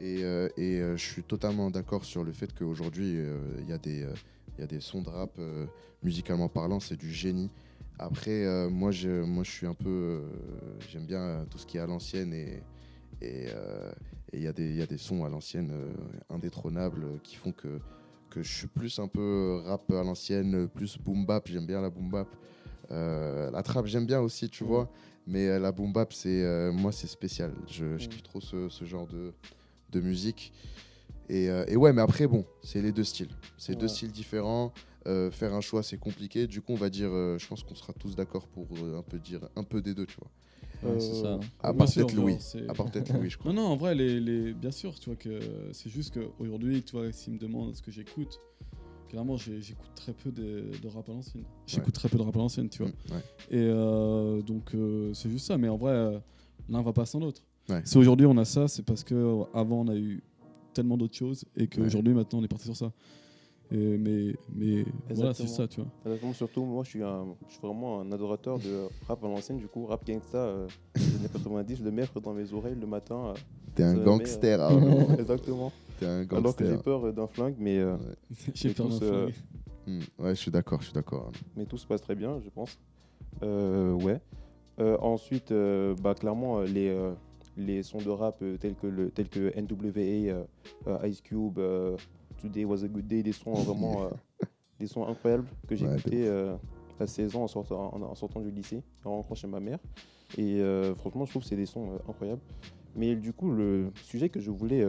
Et, 0.00 0.22
euh, 0.24 0.48
et, 0.56 0.80
euh, 0.80 0.96
je 0.96 1.04
suis 1.04 1.22
totalement 1.22 1.70
d'accord 1.70 2.04
sur 2.04 2.24
le 2.24 2.32
fait 2.32 2.54
qu'aujourd'hui, 2.56 3.18
il 3.58 3.68
y, 3.68 3.72
a 3.72 3.78
des, 3.78 4.04
euh, 4.04 4.14
il 4.56 4.60
y 4.60 4.64
a 4.64 4.66
des 4.66 4.80
sons 4.80 5.02
de 5.02 5.10
rap, 5.10 5.38
musicalement 6.02 6.48
parlant, 6.48 6.80
c'est 6.80 6.96
du 6.96 7.12
génie. 7.12 7.50
Après, 7.98 8.68
moi, 8.70 8.90
je, 8.92 9.22
moi, 9.22 9.42
je 9.42 9.50
suis 9.50 9.66
un 9.66 9.74
peu. 9.74 10.22
J'aime 10.88 11.04
bien 11.04 11.44
tout 11.50 11.58
ce 11.58 11.66
qui 11.66 11.76
est 11.78 11.80
à 11.80 11.86
l'ancienne 11.86 12.32
et. 12.32 12.62
Et 13.20 13.46
et 14.30 14.36
il 14.36 14.42
y, 14.42 14.46
a 14.46 14.52
des- 14.52 14.68
il 14.68 14.76
y 14.76 14.82
a 14.82 14.86
des 14.86 14.98
sons 14.98 15.24
à 15.24 15.30
l'ancienne 15.30 15.72
indétrônables 16.28 17.18
qui 17.22 17.34
font 17.36 17.50
que, 17.50 17.80
que 18.30 18.42
je 18.42 18.52
suis 18.52 18.66
plus 18.66 18.98
un 18.98 19.08
peu 19.08 19.20
euh, 19.20 19.62
rap 19.68 19.90
à 19.90 20.02
l'ancienne, 20.02 20.54
euh, 20.54 20.66
plus 20.66 20.98
boom 20.98 21.24
bap. 21.26 21.48
J'aime 21.48 21.66
bien 21.66 21.80
la 21.80 21.90
boom 21.90 22.10
bap. 22.10 22.28
Euh, 22.90 23.50
la 23.50 23.62
trap, 23.62 23.86
j'aime 23.86 24.06
bien 24.06 24.20
aussi, 24.20 24.48
tu 24.48 24.64
vois. 24.64 24.88
Mais 25.26 25.58
la 25.58 25.72
boom 25.72 25.92
bap, 25.92 26.12
c'est 26.12 26.42
euh, 26.42 26.72
moi, 26.72 26.90
c'est 26.92 27.06
spécial. 27.06 27.52
Je, 27.66 27.98
je 27.98 28.06
Mm. 28.06 28.08
kiffe 28.08 28.22
trop 28.22 28.40
ce, 28.40 28.68
ce 28.68 28.84
genre 28.84 29.06
de, 29.06 29.32
de 29.90 30.00
musique. 30.00 30.52
Et, 31.28 31.50
euh, 31.50 31.64
et 31.68 31.76
ouais, 31.76 31.92
mais 31.92 32.00
après, 32.00 32.26
bon, 32.26 32.44
c'est 32.62 32.80
les 32.80 32.92
deux 32.92 33.04
styles. 33.04 33.28
C'est 33.58 33.74
deux 33.76 33.88
styles 33.88 34.12
différents. 34.12 34.72
Euh, 35.06 35.30
faire 35.30 35.52
un 35.54 35.60
choix, 35.60 35.82
c'est 35.82 35.98
compliqué. 35.98 36.46
Du 36.46 36.62
coup, 36.62 36.72
on 36.72 36.76
va 36.76 36.88
dire, 36.90 37.10
euh, 37.12 37.38
je 37.38 37.46
pense 37.46 37.62
qu'on 37.62 37.74
sera 37.74 37.92
tous 37.92 38.16
d'accord 38.16 38.46
pour 38.48 38.66
un 38.96 39.02
peu 39.02 39.18
dire 39.18 39.40
un 39.56 39.62
peu 39.64 39.82
des 39.82 39.94
deux, 39.94 40.06
tu 40.06 40.16
vois. 40.18 40.30
Ouais, 40.82 41.00
c'est 41.00 41.12
Euh, 41.12 41.22
ça. 41.22 41.40
À 41.60 41.72
Bien 41.72 41.78
part 41.84 41.94
peut-être 41.94 42.14
Louis. 42.14 42.36
c'est- 42.40 42.68
À 42.68 42.74
part 42.74 42.90
peut-être 42.90 43.12
Louis, 43.14 43.30
je 43.30 43.38
crois. 43.38 43.52
Non, 43.52 43.62
non, 43.62 43.68
en 43.68 43.76
vrai, 43.76 43.94
les, 43.94 44.20
les- 44.20 44.52
bien 44.52 44.70
sûr, 44.70 44.98
tu 44.98 45.10
vois 45.10 45.16
que 45.16 45.40
c'est 45.72 45.90
juste 45.90 46.14
qu'aujourd'hui, 46.14 46.82
tu 46.82 46.92
vois, 46.96 47.10
s'ils 47.12 47.32
me 47.34 47.38
demandent 47.38 47.74
ce 47.74 47.82
que 47.82 47.90
j'écoute, 47.90 48.38
clairement, 49.08 49.36
j'écoute 49.36 49.90
très 49.94 50.12
peu 50.12 50.30
de, 50.30 50.64
de 50.82 50.88
rap 50.88 51.08
à 51.08 51.12
l'ancienne. 51.12 51.44
J'écoute 51.66 51.94
très 51.94 52.08
peu 52.08 52.16
de 52.18 52.22
rap 52.22 52.36
à 52.36 52.38
l'ancienne, 52.38 52.68
tu 52.68 52.82
vois. 52.82 52.92
Mm, 52.92 53.12
ouais. 53.14 53.20
Et 53.50 53.66
euh, 53.68 54.40
donc, 54.42 54.74
euh, 54.74 55.12
c'est 55.14 55.30
juste 55.30 55.46
ça. 55.46 55.58
Mais 55.58 55.68
en 55.68 55.76
vrai, 55.76 55.92
euh, 55.92 56.18
l'un 56.68 56.82
va 56.82 56.92
pas 56.92 57.06
sans 57.06 57.18
l'autre. 57.20 57.42
Ouais. 57.68 57.82
Si 57.84 57.98
aujourd'hui 57.98 58.26
on 58.26 58.36
a 58.38 58.44
ça, 58.44 58.66
c'est 58.68 58.82
parce 58.84 59.04
que 59.04 59.42
avant 59.52 59.80
on 59.82 59.88
a 59.88 59.96
eu 59.96 60.22
tellement 60.74 60.96
d'autres 60.96 61.16
choses 61.16 61.44
et 61.56 61.66
qu'aujourd'hui, 61.66 62.14
maintenant, 62.14 62.38
on 62.38 62.44
est 62.44 62.48
parti 62.48 62.64
sur 62.66 62.76
ça. 62.76 62.92
Et, 63.70 63.98
mais 63.98 64.34
mais 64.54 64.84
voilà, 65.10 65.34
c'est 65.34 65.46
ça, 65.46 65.68
tu 65.68 65.80
vois. 65.80 65.90
Exactement, 66.06 66.32
surtout, 66.32 66.64
moi, 66.64 66.84
je 66.84 66.88
suis, 66.90 67.02
un, 67.02 67.26
je 67.46 67.52
suis 67.52 67.60
vraiment 67.60 68.00
un 68.00 68.10
adorateur 68.12 68.58
de 68.58 68.88
rap 69.06 69.22
à 69.22 69.28
l'ancienne. 69.28 69.58
Du 69.58 69.66
coup, 69.68 69.84
rap 69.86 70.06
gangsta 70.06 70.38
euh, 70.38 70.66
des 70.94 71.16
années 71.16 71.28
90, 71.32 71.76
je 71.76 71.84
le 71.84 71.90
mets 71.90 72.04
dans 72.22 72.32
mes 72.32 72.52
oreilles 72.54 72.76
le 72.80 72.86
matin. 72.86 73.26
euh, 73.28 73.34
T'es 73.74 73.82
un 73.82 73.94
met, 73.94 74.04
gangster, 74.04 74.60
Arnaud. 74.60 75.10
exactement. 75.18 75.70
T'es 76.00 76.06
un 76.06 76.26
Alors 76.30 76.56
que 76.56 76.64
j'ai 76.64 76.70
gangster. 76.72 76.82
peur 76.82 77.06
euh, 77.06 77.12
d'un 77.12 77.26
flingue, 77.26 77.56
mais, 77.58 77.78
euh, 77.78 77.96
J'ai 78.54 78.72
peur 78.72 78.88
d'un 78.88 79.02
euh, 79.02 79.28
flingue. 79.28 79.34
Mm, 79.86 80.22
Ouais, 80.22 80.30
je 80.34 80.40
suis 80.40 80.50
d'accord, 80.50 80.80
je 80.80 80.84
suis 80.86 80.94
d'accord. 80.94 81.24
Arnaud. 81.26 81.32
mais 81.56 81.66
tout 81.66 81.76
se 81.78 81.86
passe 81.86 82.00
très 82.00 82.14
bien, 82.14 82.40
je 82.42 82.48
pense. 82.50 82.78
Euh, 83.42 83.92
ouais. 83.92 84.20
Euh, 84.80 84.96
ensuite, 85.00 85.50
euh, 85.52 85.94
bah, 86.02 86.14
clairement, 86.14 86.60
euh, 86.60 86.64
les, 86.64 86.88
euh, 86.88 87.12
les 87.56 87.82
sons 87.82 87.98
de 87.98 88.08
rap 88.10 88.38
euh, 88.42 88.56
tels, 88.56 88.74
que 88.76 88.86
le, 88.86 89.10
tels 89.10 89.28
que 89.28 89.52
NWA, 89.60 90.32
euh, 90.32 90.44
euh, 90.86 91.06
Ice 91.08 91.20
Cube, 91.20 91.58
euh, 91.58 91.96
Today 92.40 92.64
Was 92.64 92.84
a 92.84 92.88
Good 92.88 93.06
Day, 93.06 93.22
des 93.22 93.32
sons 93.32 93.52
vraiment 93.52 94.02
euh, 94.04 94.10
des 94.78 94.86
sons 94.86 95.06
incroyables 95.06 95.46
que 95.66 95.74
j'ai 95.76 95.86
Ouais, 95.86 95.98
écoutés 95.98 96.26
euh, 96.28 96.56
à 97.00 97.06
16 97.06 97.36
ans 97.36 97.42
en 97.44 97.48
sortant, 97.48 97.94
en, 97.94 98.02
en 98.02 98.14
sortant 98.14 98.40
du 98.40 98.50
lycée, 98.50 98.82
en 99.04 99.10
rentrant 99.16 99.34
chez 99.34 99.46
ma 99.46 99.60
mère. 99.60 99.78
Et 100.36 100.60
euh, 100.60 100.94
franchement, 100.94 101.24
je 101.24 101.30
trouve 101.30 101.42
que 101.42 101.48
c'est 101.48 101.56
des 101.56 101.66
sons 101.66 101.98
incroyables. 102.08 102.42
Mais 102.94 103.14
du 103.16 103.32
coup, 103.32 103.50
le 103.50 103.90
sujet 104.02 104.28
que 104.28 104.40
je 104.40 104.50
voulais 104.50 104.86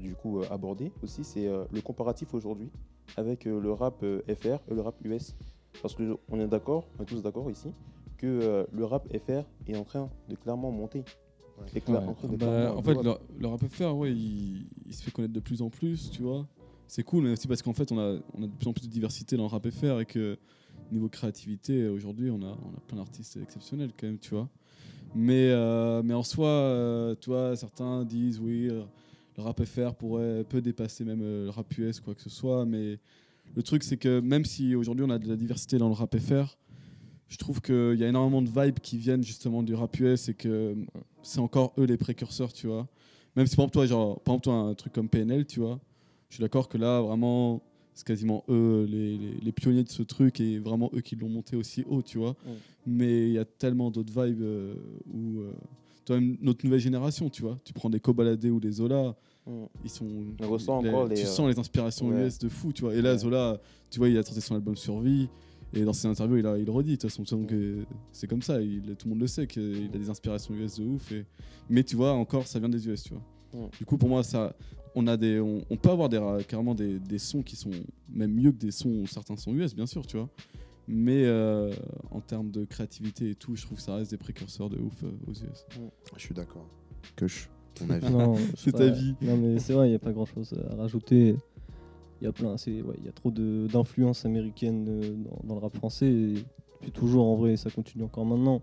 du 0.00 0.14
coup, 0.14 0.40
aborder 0.50 0.92
aussi, 1.02 1.24
c'est 1.24 1.46
le 1.46 1.80
comparatif 1.82 2.32
aujourd'hui 2.32 2.70
avec 3.16 3.44
le 3.44 3.72
rap 3.72 4.02
FR 4.28 4.58
et 4.70 4.74
le 4.74 4.80
rap 4.80 4.94
US. 5.04 5.34
Parce 5.82 5.94
qu'on 5.94 6.40
est 6.40 6.46
d'accord, 6.46 6.84
on 6.98 7.02
est 7.02 7.06
tous 7.06 7.22
d'accord 7.22 7.50
ici, 7.50 7.68
que 8.16 8.66
le 8.70 8.84
rap 8.84 9.06
FR 9.08 9.44
est 9.66 9.76
en 9.76 9.84
train 9.84 10.08
de 10.28 10.36
clairement 10.36 10.70
monter. 10.70 11.04
De 12.28 12.36
Bah, 12.36 12.74
en 12.76 12.82
fait, 12.82 12.94
blow 12.94 13.10
up. 13.12 13.20
le, 13.36 13.40
le 13.42 13.46
rap 13.48 13.64
FR, 13.68 13.96
ouais, 13.96 14.12
il, 14.12 14.66
il 14.86 14.94
se 14.94 15.02
fait 15.02 15.10
connaître 15.10 15.32
de 15.34 15.40
plus 15.40 15.62
en 15.62 15.70
plus, 15.70 16.10
tu 16.10 16.22
vois. 16.22 16.46
C'est 16.86 17.02
cool, 17.02 17.24
mais 17.24 17.30
aussi 17.32 17.46
parce 17.46 17.60
qu'en 17.62 17.74
fait, 17.74 17.92
on 17.92 17.98
a, 17.98 18.18
on 18.34 18.42
a 18.42 18.46
de 18.46 18.52
plus 18.52 18.68
en 18.68 18.72
plus 18.72 18.86
de 18.86 18.92
diversité 18.92 19.36
dans 19.36 19.44
le 19.44 19.50
rap 19.50 19.68
FR 19.68 20.00
et 20.00 20.06
que 20.06 20.38
niveau 20.90 21.08
créativité, 21.08 21.86
aujourd'hui, 21.88 22.30
on 22.30 22.40
a, 22.42 22.46
on 22.46 22.76
a 22.76 22.80
plein 22.86 22.96
d'artistes 22.96 23.36
exceptionnels 23.42 23.90
quand 23.98 24.06
même, 24.06 24.18
tu 24.18 24.30
vois. 24.30 24.48
Mais, 25.14 25.50
euh, 25.50 26.02
mais 26.02 26.14
en 26.14 26.22
soi, 26.22 26.48
euh, 26.48 27.14
tu 27.20 27.30
vois, 27.30 27.56
certains 27.56 28.04
disent 28.04 28.40
oui, 28.40 28.68
euh, 28.70 28.84
le 29.36 29.42
rap 29.42 29.62
FR 29.64 29.94
pourrait 29.94 30.44
peut 30.48 30.60
dépasser 30.62 31.04
même 31.04 31.20
euh, 31.22 31.44
le 31.44 31.50
rap 31.50 31.76
US, 31.78 32.00
quoi 32.00 32.14
que 32.14 32.22
ce 32.22 32.30
soit. 32.30 32.64
Mais 32.64 32.98
le 33.54 33.62
truc, 33.62 33.82
c'est 33.82 33.96
que 33.98 34.20
même 34.20 34.44
si 34.44 34.74
aujourd'hui 34.74 35.04
on 35.06 35.10
a 35.10 35.18
de 35.18 35.28
la 35.28 35.36
diversité 35.36 35.78
dans 35.78 35.88
le 35.88 35.94
rap 35.94 36.16
FR, 36.18 36.56
je 37.28 37.36
trouve 37.36 37.60
qu'il 37.60 37.96
y 37.98 38.04
a 38.04 38.08
énormément 38.08 38.40
de 38.40 38.48
vibes 38.48 38.78
qui 38.80 38.96
viennent 38.96 39.22
justement 39.22 39.62
du 39.62 39.74
rap 39.74 39.98
US 40.00 40.28
et 40.30 40.34
que 40.34 40.74
c'est 41.22 41.40
encore 41.40 41.72
eux 41.78 41.84
les 41.84 41.96
précurseurs, 41.96 42.52
tu 42.52 42.66
vois. 42.66 42.86
Même 43.36 43.46
si 43.46 43.54
par 43.56 43.64
exemple, 43.64 43.72
toi, 43.74 43.86
genre, 43.86 44.20
par 44.20 44.34
exemple, 44.34 44.44
toi, 44.44 44.54
un 44.54 44.74
truc 44.74 44.92
comme 44.92 45.08
PNL, 45.08 45.46
tu 45.46 45.60
vois, 45.60 45.78
je 46.28 46.34
suis 46.36 46.40
d'accord 46.42 46.68
que 46.68 46.78
là, 46.78 47.00
vraiment, 47.00 47.62
c'est 47.94 48.06
quasiment 48.06 48.44
eux 48.48 48.86
les, 48.88 49.16
les- 49.16 49.34
les 49.42 49.52
pionniers 49.52 49.84
de 49.84 49.88
ce 49.90 50.02
truc 50.02 50.40
et 50.40 50.58
vraiment 50.58 50.90
eux 50.94 51.00
qui 51.00 51.16
l'ont 51.16 51.28
monté 51.28 51.56
aussi 51.56 51.84
haut, 51.88 52.02
tu 52.02 52.18
vois. 52.18 52.36
Mais 52.86 53.28
il 53.28 53.32
y 53.32 53.38
a 53.38 53.44
tellement 53.44 53.90
d'autres 53.90 54.12
vibes 54.12 54.42
euh, 54.42 54.74
où, 55.12 55.40
euh, 55.40 55.52
toi, 56.04 56.18
même 56.20 56.36
notre 56.40 56.64
nouvelle 56.64 56.80
génération, 56.80 57.28
tu 57.28 57.42
vois. 57.42 57.58
Tu 57.64 57.72
prends 57.72 57.90
des 57.90 58.00
Kobalade 58.00 58.44
ou 58.46 58.60
des 58.60 58.72
Zola, 58.72 59.14
ils 59.84 59.90
sont. 59.90 60.06
On 60.40 60.48
ressent 60.48 60.78
encore 60.78 61.06
les, 61.06 61.16
Tu 61.16 61.22
euh, 61.26 61.28
sens 61.28 61.48
les 61.48 61.58
inspirations 61.58 62.08
ouais. 62.08 62.26
US 62.26 62.38
de 62.38 62.48
fou, 62.48 62.72
tu 62.72 62.82
vois. 62.82 62.94
Et 62.94 63.02
là. 63.02 63.16
Zola, 63.18 63.60
tu 63.90 63.98
vois, 63.98 64.08
il 64.08 64.16
a 64.18 64.22
sorti 64.22 64.40
son 64.40 64.54
album 64.54 64.76
Survie. 64.76 65.28
Et 65.74 65.84
dans 65.84 65.92
ses 65.92 66.08
interviews, 66.08 66.38
il, 66.38 66.46
a, 66.46 66.56
il 66.56 66.64
le 66.64 66.72
redit, 66.72 66.92
de 66.92 66.96
toute 66.96 67.10
façon, 67.10 67.24
donc, 67.36 67.52
c'est 68.12 68.26
comme 68.26 68.42
ça, 68.42 68.60
il, 68.60 68.82
tout 68.96 69.06
le 69.06 69.10
monde 69.10 69.20
le 69.20 69.26
sait 69.26 69.46
qu'il 69.46 69.90
a 69.94 69.98
des 69.98 70.08
inspirations 70.08 70.54
US 70.54 70.78
de 70.78 70.84
ouf. 70.84 71.12
Et... 71.12 71.26
Mais 71.68 71.84
tu 71.84 71.96
vois, 71.96 72.12
encore, 72.12 72.46
ça 72.46 72.58
vient 72.58 72.68
des 72.68 72.88
US, 72.88 73.02
tu 73.02 73.12
vois. 73.12 73.68
Du 73.78 73.84
coup, 73.84 73.98
pour 73.98 74.08
moi, 74.08 74.22
ça, 74.22 74.54
on, 74.94 75.06
a 75.06 75.16
des, 75.16 75.40
on, 75.40 75.62
on 75.70 75.76
peut 75.76 75.90
avoir 75.90 76.08
des, 76.08 76.20
carrément 76.46 76.74
des, 76.74 76.98
des 76.98 77.18
sons 77.18 77.42
qui 77.42 77.56
sont 77.56 77.70
même 78.08 78.32
mieux 78.32 78.52
que 78.52 78.58
des 78.58 78.70
sons, 78.70 79.06
certains 79.06 79.36
sons 79.36 79.54
US, 79.54 79.74
bien 79.74 79.86
sûr, 79.86 80.06
tu 80.06 80.16
vois. 80.16 80.28
Mais 80.86 81.24
euh, 81.26 81.70
en 82.10 82.20
termes 82.20 82.50
de 82.50 82.64
créativité 82.64 83.30
et 83.30 83.34
tout, 83.34 83.54
je 83.54 83.62
trouve 83.62 83.76
que 83.76 83.84
ça 83.84 83.94
reste 83.94 84.10
des 84.10 84.16
précurseurs 84.16 84.70
de 84.70 84.78
ouf 84.78 85.04
euh, 85.04 85.10
aux 85.26 85.32
US. 85.32 85.66
Je 86.16 86.20
suis 86.22 86.34
d'accord. 86.34 86.66
Kush, 87.14 87.50
ton 87.74 87.90
avis 87.90 88.06
je 88.48 88.56
C'est 88.56 88.72
ta 88.72 88.88
vie. 88.88 89.14
Non, 89.20 89.36
mais 89.36 89.58
c'est 89.58 89.74
vrai, 89.74 89.86
il 89.86 89.90
n'y 89.90 89.96
a 89.96 89.98
pas 89.98 90.12
grand 90.12 90.24
chose 90.24 90.54
à 90.70 90.76
rajouter. 90.76 91.36
Il 92.20 92.24
y 92.24 92.26
a 92.26 92.32
plein, 92.32 92.56
c'est, 92.56 92.82
ouais, 92.82 92.96
il 92.98 93.04
y 93.04 93.08
a 93.08 93.12
trop 93.12 93.30
d'influences 93.30 94.24
américaines 94.26 94.86
euh, 94.88 95.14
dans, 95.14 95.40
dans 95.48 95.54
le 95.54 95.60
rap 95.60 95.76
français. 95.76 96.06
Et 96.10 96.34
depuis 96.80 96.90
toujours, 96.92 97.26
en 97.26 97.36
vrai, 97.36 97.56
ça 97.56 97.70
continue 97.70 98.04
encore 98.04 98.26
maintenant. 98.26 98.60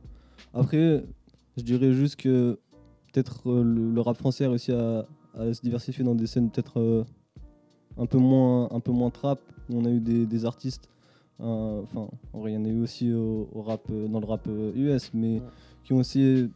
Après, 0.53 1.03
je 1.57 1.63
dirais 1.63 1.93
juste 1.93 2.17
que 2.17 2.59
peut-être 3.13 3.49
euh, 3.49 3.63
le, 3.63 3.91
le 3.91 4.01
rap 4.01 4.17
français 4.17 4.45
a 4.45 4.49
réussi 4.49 4.71
à, 4.73 5.05
à 5.37 5.53
se 5.53 5.61
diversifier 5.61 6.03
dans 6.03 6.15
des 6.15 6.27
scènes 6.27 6.49
peut-être 6.49 6.79
euh, 6.81 7.03
un 7.97 8.05
peu 8.05 8.17
moins, 8.17 8.67
un 8.71 8.79
peu 8.81 8.91
moins 8.91 9.09
trap. 9.09 9.39
Où 9.69 9.77
on 9.79 9.85
a 9.85 9.89
eu 9.89 9.99
des, 9.99 10.25
des 10.27 10.45
artistes. 10.45 10.89
euh, 11.39 11.81
Enfin, 11.81 12.07
en 12.33 12.39
vrai, 12.39 12.51
il 12.51 12.55
y 12.55 12.57
en 12.57 12.65
a 12.65 12.69
eu 12.69 12.81
aussi 12.81 13.11
au, 13.13 13.49
au 13.53 13.61
rap, 13.61 13.89
dans 13.89 14.19
le 14.19 14.25
rap 14.25 14.47
US, 14.75 15.11
mais 15.13 15.39
Ouais. 15.39 15.41
qui 15.83 15.93
ont 15.93 15.97
aussi 15.97 16.49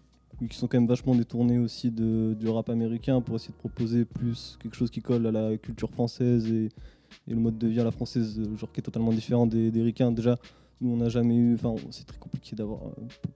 qui 0.48 0.58
sont 0.58 0.68
quand 0.68 0.78
même 0.80 0.88
vachement 0.88 1.16
détournés 1.16 1.58
aussi 1.60 1.92
de, 1.92 2.36
du 2.40 2.48
rap 2.48 2.70
américain 2.70 3.20
pour 3.22 3.36
essayer 3.36 3.52
de 3.54 3.58
proposer 3.58 4.06
plus 4.06 4.58
quelque 4.62 4.76
chose 4.76 4.90
qui 4.90 5.02
colle 5.02 5.26
à 5.28 5.32
la 5.32 5.58
culture 5.58 5.90
française 5.92 6.48
et, 6.52 6.66
et 7.28 7.34
le 7.34 7.38
mode 7.40 7.58
de 7.58 7.68
vie 7.68 7.80
à 7.80 7.84
la 7.84 7.92
française, 7.92 8.40
euh, 8.40 8.56
genre 8.58 8.72
qui 8.72 8.80
est 8.80 8.84
totalement 8.84 9.12
différent 9.12 9.46
des, 9.48 9.72
des 9.72 9.82
ricains. 9.82 10.12
Déjà, 10.12 10.38
nous 10.82 10.92
on 10.92 10.98
n'a 10.98 11.10
jamais 11.10 11.36
eu, 11.36 11.56
enfin 11.56 11.76
c'est 11.92 12.06
très 12.06 12.18
compliqué 12.20 12.56
d'avoir 12.56 12.80
euh, 12.84 12.92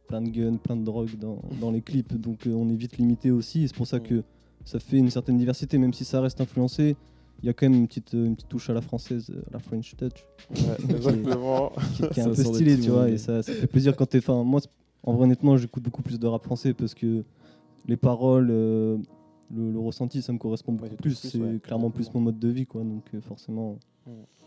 plein 0.07 0.21
de 0.21 0.29
guns, 0.29 0.55
plein 0.57 0.77
de 0.77 0.83
drogues 0.85 1.17
dans, 1.19 1.41
dans 1.59 1.71
les 1.71 1.81
clips, 1.81 2.13
donc 2.15 2.47
euh, 2.47 2.51
on 2.53 2.69
est 2.69 2.75
vite 2.75 2.97
limité 2.97 3.31
aussi. 3.31 3.63
et 3.63 3.67
C'est 3.67 3.75
pour 3.75 3.87
ça 3.87 3.97
Mm. 3.97 4.03
que 4.03 4.23
ça 4.63 4.79
fait 4.79 4.97
une 4.97 5.09
certaine 5.09 5.37
diversité, 5.37 5.77
même 5.77 5.93
si 5.93 6.05
ça 6.05 6.21
reste 6.21 6.39
influencé. 6.39 6.95
Il 7.41 7.47
y 7.47 7.49
a 7.49 7.53
quand 7.53 7.67
même 7.67 7.77
une 7.77 7.87
petite, 7.89 8.13
une 8.13 8.35
petite 8.37 8.47
touche 8.47 8.69
à 8.69 8.73
la 8.73 8.79
française, 8.79 9.29
euh, 9.29 9.41
la 9.51 9.59
French 9.59 9.93
touch, 9.97 10.23
Ouais, 10.51 10.77
exactement. 10.95 11.73
qui, 11.97 12.07
qui 12.07 12.19
est 12.21 12.23
un 12.23 12.29
peu 12.29 12.35
stylé, 12.35 12.79
tu 12.79 12.89
vois, 12.91 13.09
et 13.09 13.17
ça, 13.17 13.43
ça 13.43 13.51
fait 13.51 13.67
plaisir 13.67 13.93
quand 13.97 14.05
t'es. 14.05 14.19
Enfin, 14.19 14.41
moi, 14.45 14.61
en 15.03 15.13
vrai, 15.13 15.23
honnêtement, 15.25 15.57
j'écoute 15.57 15.83
beaucoup 15.83 16.01
plus 16.01 16.19
de 16.19 16.27
rap 16.27 16.43
français 16.43 16.73
parce 16.73 16.93
que 16.93 17.23
les 17.87 17.97
paroles, 17.97 18.49
euh, 18.51 18.97
le, 19.53 19.71
le 19.71 19.79
ressenti, 19.79 20.21
ça 20.21 20.31
me 20.33 20.37
correspond 20.37 20.73
beaucoup 20.73 20.89
c'est 20.89 20.95
plus. 21.01 21.19
plus, 21.19 21.29
C'est 21.29 21.37
ouais, 21.39 21.59
clairement 21.59 21.89
plus 21.91 22.13
mon 22.13 22.21
mode 22.21 22.39
de 22.39 22.47
vie, 22.49 22.65
quoi. 22.65 22.81
Donc, 22.83 23.03
euh, 23.13 23.21
forcément. 23.21 23.77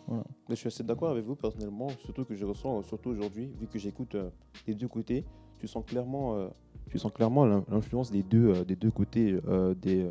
Mais 0.08 0.18
je 0.50 0.54
suis 0.54 0.68
assez 0.68 0.84
d'accord 0.84 1.10
avec 1.10 1.24
vous 1.24 1.34
personnellement, 1.34 1.88
surtout 2.04 2.24
que 2.24 2.34
je 2.34 2.44
ressens, 2.44 2.78
euh, 2.78 2.82
surtout 2.84 3.10
aujourd'hui, 3.10 3.50
vu 3.60 3.66
que 3.66 3.78
j'écoute 3.78 4.14
euh, 4.14 4.30
les 4.68 4.74
deux 4.74 4.86
côtés, 4.86 5.24
tu 5.58 5.66
sens 5.66 5.84
clairement, 5.84 6.36
euh, 6.36 6.46
tu 6.90 6.98
sens 6.98 7.10
clairement 7.12 7.44
l'in- 7.44 7.64
l'influence 7.68 8.12
des 8.12 8.22
deux, 8.22 8.48
euh, 8.54 8.64
des 8.64 8.76
deux 8.76 8.92
côtés, 8.92 9.36
des, 9.82 10.08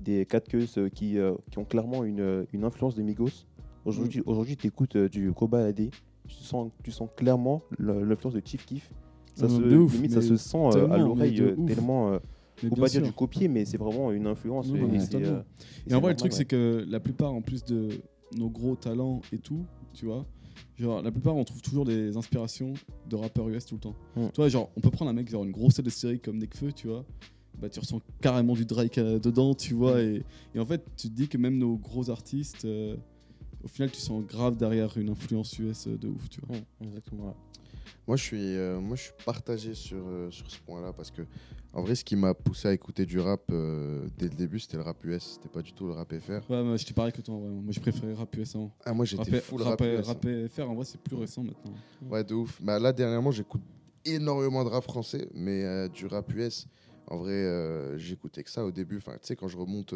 des 0.00 0.26
quatre 0.26 0.48
queues 0.48 0.66
qui, 0.88 1.16
qui 1.50 1.58
ont 1.58 1.64
clairement 1.64 2.02
une, 2.04 2.44
une 2.52 2.64
influence 2.64 2.96
des 2.96 3.04
Migos. 3.04 3.46
Aujourd'hui, 3.84 4.20
aujourd'hui 4.26 4.56
tu 4.56 4.66
écoutes 4.66 4.96
du 4.96 5.32
Koba 5.32 5.66
AD, 5.66 5.90
tu 6.26 6.34
sens, 6.42 6.72
tu 6.82 6.90
sens 6.90 7.08
clairement 7.14 7.62
l'influence 7.78 8.34
de 8.34 8.42
Chief 8.44 8.66
Keef. 8.66 8.90
Ça 9.36 9.46
Non, 9.46 9.58
se, 9.58 9.74
ouf, 9.76 9.92
limite, 9.94 10.12
ça 10.12 10.22
se 10.22 10.36
sent 10.36 10.56
euh, 10.56 10.90
à 10.90 10.96
l'oreille 10.98 11.40
euh, 11.42 11.54
tellement. 11.66 12.12
euh, 12.12 12.18
Mais 12.62 12.70
faut 12.70 12.74
bien 12.74 12.84
pas 12.84 12.88
dire 12.88 13.02
du 13.02 13.12
copier, 13.12 13.48
mais 13.48 13.64
c'est 13.66 13.76
vraiment 13.76 14.10
une 14.10 14.26
influence. 14.26 14.66
Non, 14.68 14.76
et 14.76 15.14
euh, 15.14 15.42
en 15.94 16.00
vrai, 16.00 16.12
le 16.12 16.16
truc, 16.16 16.32
ouais. 16.32 16.38
c'est 16.38 16.46
que 16.46 16.84
la 16.88 17.00
plupart, 17.00 17.32
en 17.34 17.42
plus 17.42 17.62
de 17.64 17.88
nos 18.36 18.48
gros 18.48 18.76
talents 18.76 19.20
et 19.32 19.38
tout, 19.38 19.64
tu 19.92 20.06
vois, 20.06 20.24
genre, 20.78 21.02
la 21.02 21.10
plupart, 21.12 21.36
on 21.36 21.44
trouve 21.44 21.60
toujours 21.60 21.84
des 21.84 22.16
inspirations 22.16 22.72
de 23.10 23.16
rappeurs 23.16 23.48
US 23.50 23.66
tout 23.66 23.74
le 23.74 23.80
temps. 23.80 23.94
Mm. 24.16 24.28
Tu 24.32 24.36
vois, 24.40 24.48
genre, 24.48 24.70
on 24.74 24.80
peut 24.80 24.90
prendre 24.90 25.10
un 25.10 25.14
mec, 25.14 25.28
genre, 25.28 25.44
une 25.44 25.52
grosse 25.52 25.74
tête 25.74 25.84
de 25.84 25.90
série 25.90 26.18
comme 26.18 26.38
Nekfeu, 26.38 26.72
tu 26.72 26.88
vois, 26.88 27.04
bah, 27.60 27.68
tu 27.68 27.78
ressens 27.78 28.00
carrément 28.22 28.54
du 28.54 28.64
Drake 28.64 28.96
euh, 28.98 29.18
dedans, 29.18 29.54
tu 29.54 29.74
vois, 29.74 30.00
et, 30.02 30.22
et 30.54 30.58
en 30.58 30.64
fait, 30.66 30.82
tu 30.96 31.08
te 31.10 31.14
dis 31.14 31.28
que 31.28 31.36
même 31.36 31.58
nos 31.58 31.76
gros 31.76 32.08
artistes, 32.08 32.64
euh, 32.64 32.96
au 33.62 33.68
final, 33.68 33.90
tu 33.90 34.00
sens 34.00 34.24
grave 34.24 34.56
derrière 34.56 34.96
une 34.96 35.10
influence 35.10 35.58
US 35.58 35.88
de 35.88 36.08
ouf, 36.08 36.28
tu 36.30 36.40
vois. 36.46 36.56
Mm, 36.56 36.84
exactement. 36.86 37.34
Ouais. 37.86 37.92
Moi, 38.06 38.16
je 38.16 38.22
suis, 38.22 38.56
euh, 38.56 38.80
moi, 38.80 38.96
je 38.96 39.02
suis 39.02 39.12
partagé 39.24 39.74
sur, 39.74 39.98
euh, 40.06 40.30
sur 40.30 40.50
ce 40.50 40.58
point-là 40.60 40.92
parce 40.92 41.10
que, 41.10 41.22
en 41.72 41.82
vrai, 41.82 41.94
ce 41.94 42.04
qui 42.04 42.16
m'a 42.16 42.34
poussé 42.34 42.68
à 42.68 42.72
écouter 42.72 43.04
du 43.06 43.18
rap 43.18 43.42
euh, 43.50 44.06
dès 44.18 44.28
le 44.28 44.34
début, 44.34 44.58
c'était 44.58 44.76
le 44.76 44.82
rap 44.82 45.02
US, 45.04 45.34
c'était 45.34 45.48
pas 45.48 45.62
du 45.62 45.72
tout 45.72 45.86
le 45.86 45.92
rap 45.92 46.12
FR. 46.12 46.50
Ouais, 46.50 46.62
moi, 46.62 46.76
je 46.76 46.84
t'ai 46.84 46.94
pareil 46.94 47.12
que 47.12 47.20
toi, 47.20 47.34
en 47.34 47.40
vrai. 47.40 47.50
Moi, 47.50 47.72
je 47.72 47.80
préférais 47.80 48.14
rap 48.14 48.34
US 48.36 48.54
avant. 48.56 48.74
Ah, 48.84 48.92
moi, 48.92 49.04
j'étais 49.04 49.40
full 49.40 49.62
rap, 49.62 49.80
rap, 49.80 49.88
US. 49.88 50.08
hein. 50.08 50.12
rap 50.12 50.26
FR, 50.50 50.70
en 50.70 50.74
vrai, 50.74 50.84
c'est 50.84 51.00
plus 51.00 51.16
récent 51.16 51.42
maintenant. 51.42 51.72
Ouais, 52.10 52.24
de 52.24 52.34
ouf. 52.34 52.60
Bah, 52.62 52.78
là, 52.78 52.92
dernièrement, 52.92 53.30
j'écoute 53.30 53.62
énormément 54.04 54.64
de 54.64 54.68
rap 54.68 54.84
français, 54.84 55.28
mais 55.34 55.88
du 55.88 56.06
rap 56.06 56.32
US, 56.34 56.66
en 57.08 57.18
vrai, 57.18 57.98
j'écoutais 57.98 58.42
que 58.42 58.50
ça 58.50 58.64
au 58.64 58.70
début. 58.70 58.98
Enfin, 58.98 59.12
tu 59.12 59.26
sais, 59.26 59.36
quand 59.36 59.48
je 59.48 59.56
remonte 59.56 59.94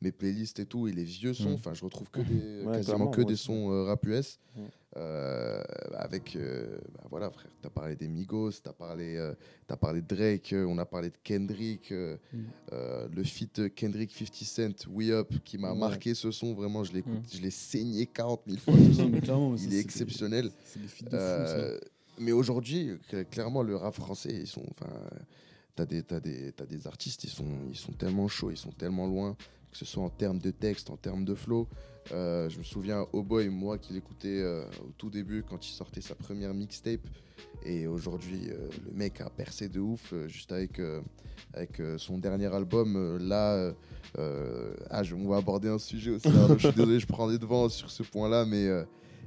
mes 0.00 0.12
playlists 0.12 0.60
et 0.60 0.66
tout, 0.66 0.86
et 0.88 0.92
les 0.92 1.04
vieux 1.04 1.34
sons, 1.34 1.50
Mm. 1.50 1.54
enfin, 1.54 1.74
je 1.74 1.84
retrouve 1.84 2.08
que 2.10 2.20
des, 2.20 2.62
Ouais, 2.64 2.72
quasiment 2.76 3.08
que 3.08 3.22
des 3.22 3.34
sons 3.36 3.72
euh, 3.72 3.84
rap 3.84 4.06
US. 4.06 4.38
Mm. 4.56 4.60
Euh, 4.96 5.62
avec, 5.94 6.34
euh, 6.34 6.78
bah, 6.94 7.04
voilà, 7.10 7.30
frère, 7.30 7.50
t'as 7.60 7.68
parlé 7.68 7.94
des 7.94 8.08
Migos, 8.08 8.52
t'as 8.62 8.72
parlé, 8.72 9.16
euh, 9.16 9.34
t'as 9.66 9.76
parlé 9.76 10.00
de 10.00 10.06
Drake, 10.06 10.52
euh, 10.52 10.64
on 10.66 10.78
a 10.78 10.86
parlé 10.86 11.10
de 11.10 11.16
Kendrick, 11.22 11.92
euh, 11.92 12.16
Mm. 12.32 12.38
euh, 12.72 13.08
le 13.14 13.22
feat 13.22 13.74
Kendrick 13.74 14.10
50 14.12 14.44
Cent, 14.44 14.86
We 14.90 15.10
Up, 15.10 15.32
qui 15.44 15.58
m'a 15.58 15.72
Ouais. 15.72 15.78
marqué 15.78 16.14
ce 16.14 16.30
son, 16.30 16.54
vraiment, 16.54 16.84
je 16.84 16.92
l'écoute, 16.92 17.24
je 17.32 17.40
l'ai 17.40 17.50
saigné 17.50 18.06
40 18.06 18.42
000 18.46 18.58
fois. 18.58 18.74
ce 18.92 18.92
son. 18.94 19.08
Non, 19.10 19.56
ça, 19.56 19.62
Il 19.64 19.68
est 19.68 19.76
des- 19.76 19.80
exceptionnel. 19.80 20.50
Des. 20.76 21.08
Euh, 21.12 21.78
mais 22.18 22.32
aujourd'hui, 22.32 22.92
cl- 23.10 23.24
clairement, 23.28 23.62
le 23.62 23.76
rap 23.76 23.94
français, 23.94 24.30
ils 24.32 24.46
sont, 24.46 24.64
enfin, 24.70 24.90
t'as 25.76 25.86
des, 25.86 26.02
t'as 26.02 26.18
des, 26.18 26.50
t'as 26.52 26.66
des 26.66 26.86
artistes, 26.86 27.22
ils 27.24 27.30
sont, 27.30 27.46
ils 27.70 27.76
sont 27.76 27.92
tellement 27.92 28.26
chauds, 28.26 28.50
ils 28.50 28.56
sont 28.56 28.72
tellement 28.72 29.06
loin, 29.06 29.36
que 29.70 29.76
ce 29.78 29.84
soit 29.84 30.02
en 30.02 30.08
termes 30.10 30.38
de 30.38 30.50
texte, 30.50 30.90
en 30.90 30.96
termes 30.96 31.24
de 31.24 31.34
flow. 31.34 31.66
Euh, 32.12 32.48
je 32.48 32.58
me 32.58 32.64
souviens, 32.64 33.06
Oh 33.12 33.22
Boy, 33.22 33.48
moi 33.50 33.76
qui 33.76 33.92
l'écoutais 33.92 34.40
euh, 34.40 34.64
au 34.82 34.90
tout 34.96 35.10
début 35.10 35.42
quand 35.48 35.66
il 35.66 35.72
sortait 35.72 36.00
sa 36.00 36.14
première 36.14 36.54
mixtape, 36.54 37.06
et 37.64 37.86
aujourd'hui, 37.86 38.48
euh, 38.48 38.68
le 38.86 38.92
mec 38.96 39.20
a 39.20 39.28
percé 39.30 39.68
de 39.68 39.78
ouf, 39.80 40.14
juste 40.26 40.50
avec, 40.52 40.80
avec 41.52 41.82
son 41.98 42.18
dernier 42.18 42.46
album. 42.54 43.18
là, 43.18 43.72
ah, 44.16 45.02
je- 45.02 45.14
on 45.14 45.28
va 45.28 45.36
aborder 45.36 45.68
un 45.68 45.78
sujet 45.78 46.12
aussi. 46.12 46.28
Arnaud, 46.28 46.56
je 46.58 46.68
suis 46.68 46.72
désolé, 46.76 46.98
je 46.98 47.06
prends 47.06 47.26
les 47.28 47.38
devants 47.38 47.68
sur 47.68 47.90
ce 47.90 48.02
point-là, 48.02 48.44
mais 48.46 48.68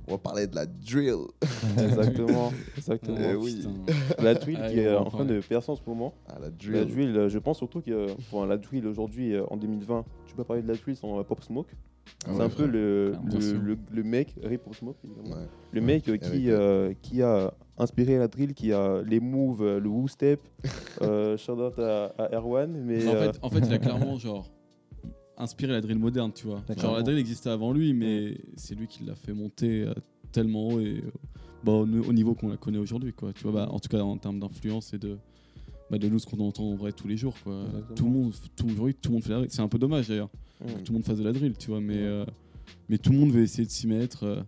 on 0.08 0.12
va 0.14 0.18
parler 0.18 0.48
de 0.48 0.56
la 0.56 0.66
drill. 0.66 1.16
Exactement. 1.80 2.52
exactement. 2.78 3.18
Eh 3.22 3.36
oui. 3.36 3.68
La 4.22 4.34
drill 4.34 4.60
Ah, 4.62 4.70
qui 4.70 4.80
on 4.80 4.82
est 4.82 4.96
en 4.96 5.06
train 5.06 5.26
de 5.26 5.40
percer 5.42 5.72
en 5.72 5.76
ce 5.76 5.82
moment. 5.88 6.14
Ah, 6.28 6.36
la 6.40 6.48
La 6.72 6.86
drill. 6.86 7.16
euh, 7.18 7.30
je 7.30 7.40
pense 7.40 7.58
surtout 7.58 7.82
que 7.82 7.92
euh, 7.92 8.08
pour 8.30 8.46
la 8.46 8.58
drill 8.58 8.88
aujourd'hui, 8.88 9.34
euh, 9.34 9.44
en 9.50 9.58
2020, 9.58 10.04
tu 10.28 10.36
peux 10.36 10.44
parler 10.44 10.62
de 10.62 10.68
la 10.68 10.76
drill 10.76 10.96
sans 10.96 11.24
Pop 11.24 11.42
Smoke. 11.44 11.68
Ah 12.26 12.30
c'est 12.32 12.38
ouais, 12.38 12.44
un 12.44 12.50
peu 12.50 12.66
le, 12.66 13.14
le, 13.92 14.04
mec, 14.04 14.36
Rip 14.44 14.64
Pop 14.64 14.76
Smoke, 14.76 14.98
évidemment. 15.04 15.36
Ouais. 15.38 15.48
le 15.72 15.82
mec 15.82 16.04
qui, 16.04 16.50
euh, 16.52 16.94
qui 17.02 17.22
a 17.22 17.54
inspiré 17.78 18.18
la 18.18 18.28
drill, 18.28 18.54
qui 18.54 18.74
a 18.74 19.02
les 19.04 19.20
moves, 19.20 19.78
le 19.78 19.88
woo 19.88 20.08
step. 20.08 20.40
euh, 21.02 21.38
shout 21.38 21.54
out 21.54 21.78
à, 21.80 22.06
à 22.18 22.36
Erwan. 22.36 22.72
Mais, 22.86 23.08
en, 23.08 23.14
euh, 23.14 23.32
fait, 23.32 23.40
en 23.42 23.50
fait, 23.50 23.60
il 23.60 23.74
a 23.74 23.78
clairement 23.80 24.18
genre 24.18 24.50
inspiré 25.42 25.72
la 25.74 25.82
drill 25.82 25.98
moderne, 26.00 26.32
tu 26.34 26.48
vois. 26.48 26.62
Genre 26.78 26.96
la 26.96 27.04
drill 27.04 27.18
existait 27.18 27.50
avant 27.50 27.74
lui, 27.74 27.94
mais 27.94 28.38
c'est 28.56 28.76
lui 28.76 28.88
qui 28.88 29.04
l'a 29.04 29.16
fait 29.16 29.34
monter 29.34 29.84
euh, 29.84 29.94
tellement 30.32 30.68
haut 30.70 30.80
et 30.80 30.98
euh, 31.06 31.12
bah, 31.64 31.74
au, 31.74 31.86
au 31.86 32.14
niveau 32.14 32.34
qu'on 32.34 32.50
la 32.50 32.58
connaît 32.58 32.78
aujourd'hui, 32.78 33.14
quoi. 33.14 33.34
Tu 33.34 33.44
vois, 33.44 33.52
bah, 33.52 33.70
en 33.72 33.80
tout 33.80 33.90
cas 33.90 34.02
en 34.02 34.18
termes 34.18 34.40
d'influence 34.40 34.94
et 34.94 34.98
de 34.98 35.18
bah, 35.90 35.98
de 35.98 36.08
nous 36.08 36.20
ce 36.20 36.26
qu'on 36.26 36.40
entend 36.40 36.64
en 36.64 36.76
vrai 36.76 36.92
tous 36.94 37.08
les 37.08 37.18
jours, 37.18 37.36
quoi. 37.44 37.54
Exactement. 37.66 37.96
Tout 37.96 38.06
le 38.06 38.12
monde, 38.12 38.34
tout, 38.56 38.66
aujourd'hui, 38.70 38.96
tout 38.96 39.10
le 39.10 39.14
monde 39.16 39.24
fait 39.24 39.30
la 39.32 39.38
drill. 39.38 39.50
C'est 39.52 39.62
un 39.62 39.68
peu 39.68 39.78
dommage 39.80 40.08
d'ailleurs 40.08 40.30
mm. 40.62 40.66
que 40.68 40.80
tout 40.80 40.92
le 40.92 40.94
monde 40.94 41.06
fasse 41.06 41.18
de 41.18 41.24
la 41.24 41.34
drill, 41.34 41.54
tu 41.58 41.70
vois, 41.70 41.82
mais 41.82 41.96
Ouais. 41.96 42.02
euh, 42.04 42.26
mais 42.88 42.98
tout 42.98 43.12
le 43.12 43.18
monde 43.18 43.32
veut 43.32 43.42
essayer 43.42 43.66
de 43.66 43.72
s'y 43.72 43.88
mettre. 43.88 44.24
euh, 44.26 44.42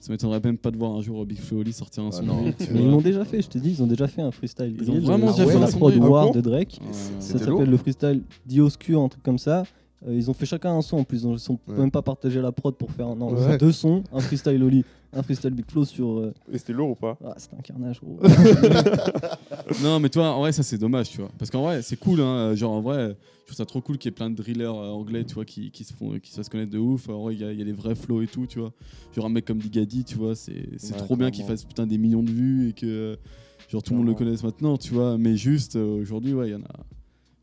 ça 0.00 0.10
m'étonnerait 0.10 0.40
même 0.42 0.56
pas 0.56 0.70
de 0.70 0.78
voir 0.78 0.92
un 0.92 1.02
jour 1.02 1.26
Big 1.26 1.38
Flo 1.38 1.58
Oli 1.60 1.74
sortir 1.74 2.02
un 2.04 2.08
Ah 2.08 2.12
son 2.12 2.24
Mais 2.24 2.54
ils 2.74 2.90
l'ont 2.90 3.02
déjà 3.02 3.22
fait, 3.24 3.42
je 3.42 3.48
te 3.48 3.58
dis, 3.58 3.70
ils 3.72 3.82
ont 3.82 3.86
déjà 3.86 4.08
fait 4.08 4.22
un 4.22 4.30
freestyle. 4.30 4.74
Ils 4.80 4.90
ont 4.90 4.98
vraiment 4.98 5.28
euh, 5.28 5.32
déjà 5.32 5.46
fait 5.46 5.58
la 5.58 5.66
un 5.66 5.70
son. 5.70 5.78
War 5.78 6.28
Ah 6.30 6.32
de 6.34 6.40
Drake. 6.40 6.80
Ça 7.20 7.38
s'appelle 7.38 7.68
le 7.68 7.76
freestyle 7.76 8.22
Dioscure, 8.46 9.02
un 9.02 9.08
truc 9.10 9.22
comme 9.22 9.38
ça. 9.38 9.64
Euh, 10.06 10.14
ils 10.14 10.30
ont 10.30 10.34
fait 10.34 10.46
chacun 10.46 10.72
un 10.74 10.80
son 10.82 10.96
en 10.98 11.04
plus, 11.04 11.22
donc 11.22 11.38
ils 11.38 11.50
ont 11.52 11.58
Ouais. 11.68 11.76
même 11.76 11.90
pas 11.90 12.00
partagé 12.02 12.40
la 12.40 12.52
prod 12.52 12.74
pour 12.74 12.90
faire 12.90 13.06
un, 13.08 13.16
non, 13.16 13.34
Ouais. 13.34 13.58
deux 13.58 13.72
sons, 13.72 14.02
un 14.12 14.20
freestyle 14.20 14.62
Oli, 14.62 14.82
un 15.12 15.22
freestyle 15.22 15.50
Big 15.52 15.70
Flow 15.70 15.84
sur. 15.84 16.08
euh, 16.20 16.32
Et 16.50 16.56
c'était 16.58 16.72
lourd 16.72 16.90
ou 16.90 16.94
pas? 16.94 17.18
Ah, 17.22 17.34
c'était 17.36 17.56
un 17.56 17.60
carnage, 17.60 18.00
gros. 18.00 18.18
Non, 19.82 20.00
mais 20.00 20.08
toi, 20.08 20.30
en 20.30 20.40
vrai, 20.40 20.52
ça 20.52 20.62
c'est 20.62 20.78
dommage, 20.78 21.10
tu 21.10 21.18
vois. 21.18 21.30
Parce 21.38 21.50
qu'en 21.50 21.62
vrai, 21.62 21.82
c'est 21.82 21.96
cool, 21.98 22.20
hein. 22.20 22.54
Genre, 22.54 22.72
en 22.72 22.80
vrai, 22.80 23.08
je 23.40 23.44
trouve 23.46 23.56
ça 23.56 23.66
trop 23.66 23.80
cool 23.80 23.98
qu'il 23.98 24.10
y 24.10 24.12
ait 24.12 24.14
plein 24.14 24.30
de 24.30 24.34
drillers 24.36 24.64
euh, 24.64 24.90
anglais, 24.90 25.24
tu 25.24 25.34
vois, 25.34 25.44
qui, 25.44 25.70
qui 25.70 25.84
se 25.84 25.92
font, 25.92 26.18
qui 26.18 26.30
se 26.30 26.36
fassent 26.36 26.48
connaître 26.48 26.70
de 26.72 26.78
ouf. 26.78 27.08
En 27.08 27.22
vrai, 27.22 27.34
il 27.34 27.40
y, 27.40 27.44
a- 27.44 27.52
il 27.52 27.58
y 27.58 27.62
a 27.62 27.64
des 27.64 27.72
vrais 27.72 27.94
flows 27.94 28.22
et 28.22 28.26
tout, 28.26 28.46
tu 28.46 28.58
vois. 28.58 28.72
Genre, 29.14 29.26
un 29.26 29.28
mec 29.30 29.44
comme 29.44 29.58
Digadi, 29.58 30.04
tu 30.04 30.16
vois, 30.16 30.34
c'est 30.34 30.52
Ouais, 30.52 30.96
trop 30.96 31.16
bien 31.16 31.30
qu'il 31.30 31.44
fasse 31.44 31.64
putain 31.64 31.86
des 31.86 31.98
millions 31.98 32.22
de 32.22 32.30
vues 32.30 32.70
et 32.70 32.72
que, 32.72 33.18
genre, 33.68 33.82
tout 33.82 33.92
le 33.92 33.98
monde 33.98 34.08
le 34.08 34.14
connaisse 34.14 34.42
maintenant, 34.42 34.76
tu 34.76 34.94
vois. 34.94 35.18
Mais 35.18 35.36
juste, 35.36 35.76
aujourd'hui, 35.76 36.32
ouais, 36.32 36.48
il 36.48 36.52
y 36.52 36.56
en 36.56 36.60
a. 36.62 36.80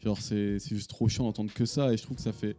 Genre, 0.04 0.18
c'est 0.22 0.60
c'est 0.60 0.76
juste 0.76 0.90
trop 0.90 1.08
chiant 1.08 1.24
d'entendre 1.26 1.52
que 1.54 1.66
ça. 1.66 1.92
Et 1.94 1.98
je 1.98 2.04
trouve 2.04 2.18
que 2.18 2.24
ça 2.24 2.32
fait, 2.34 2.56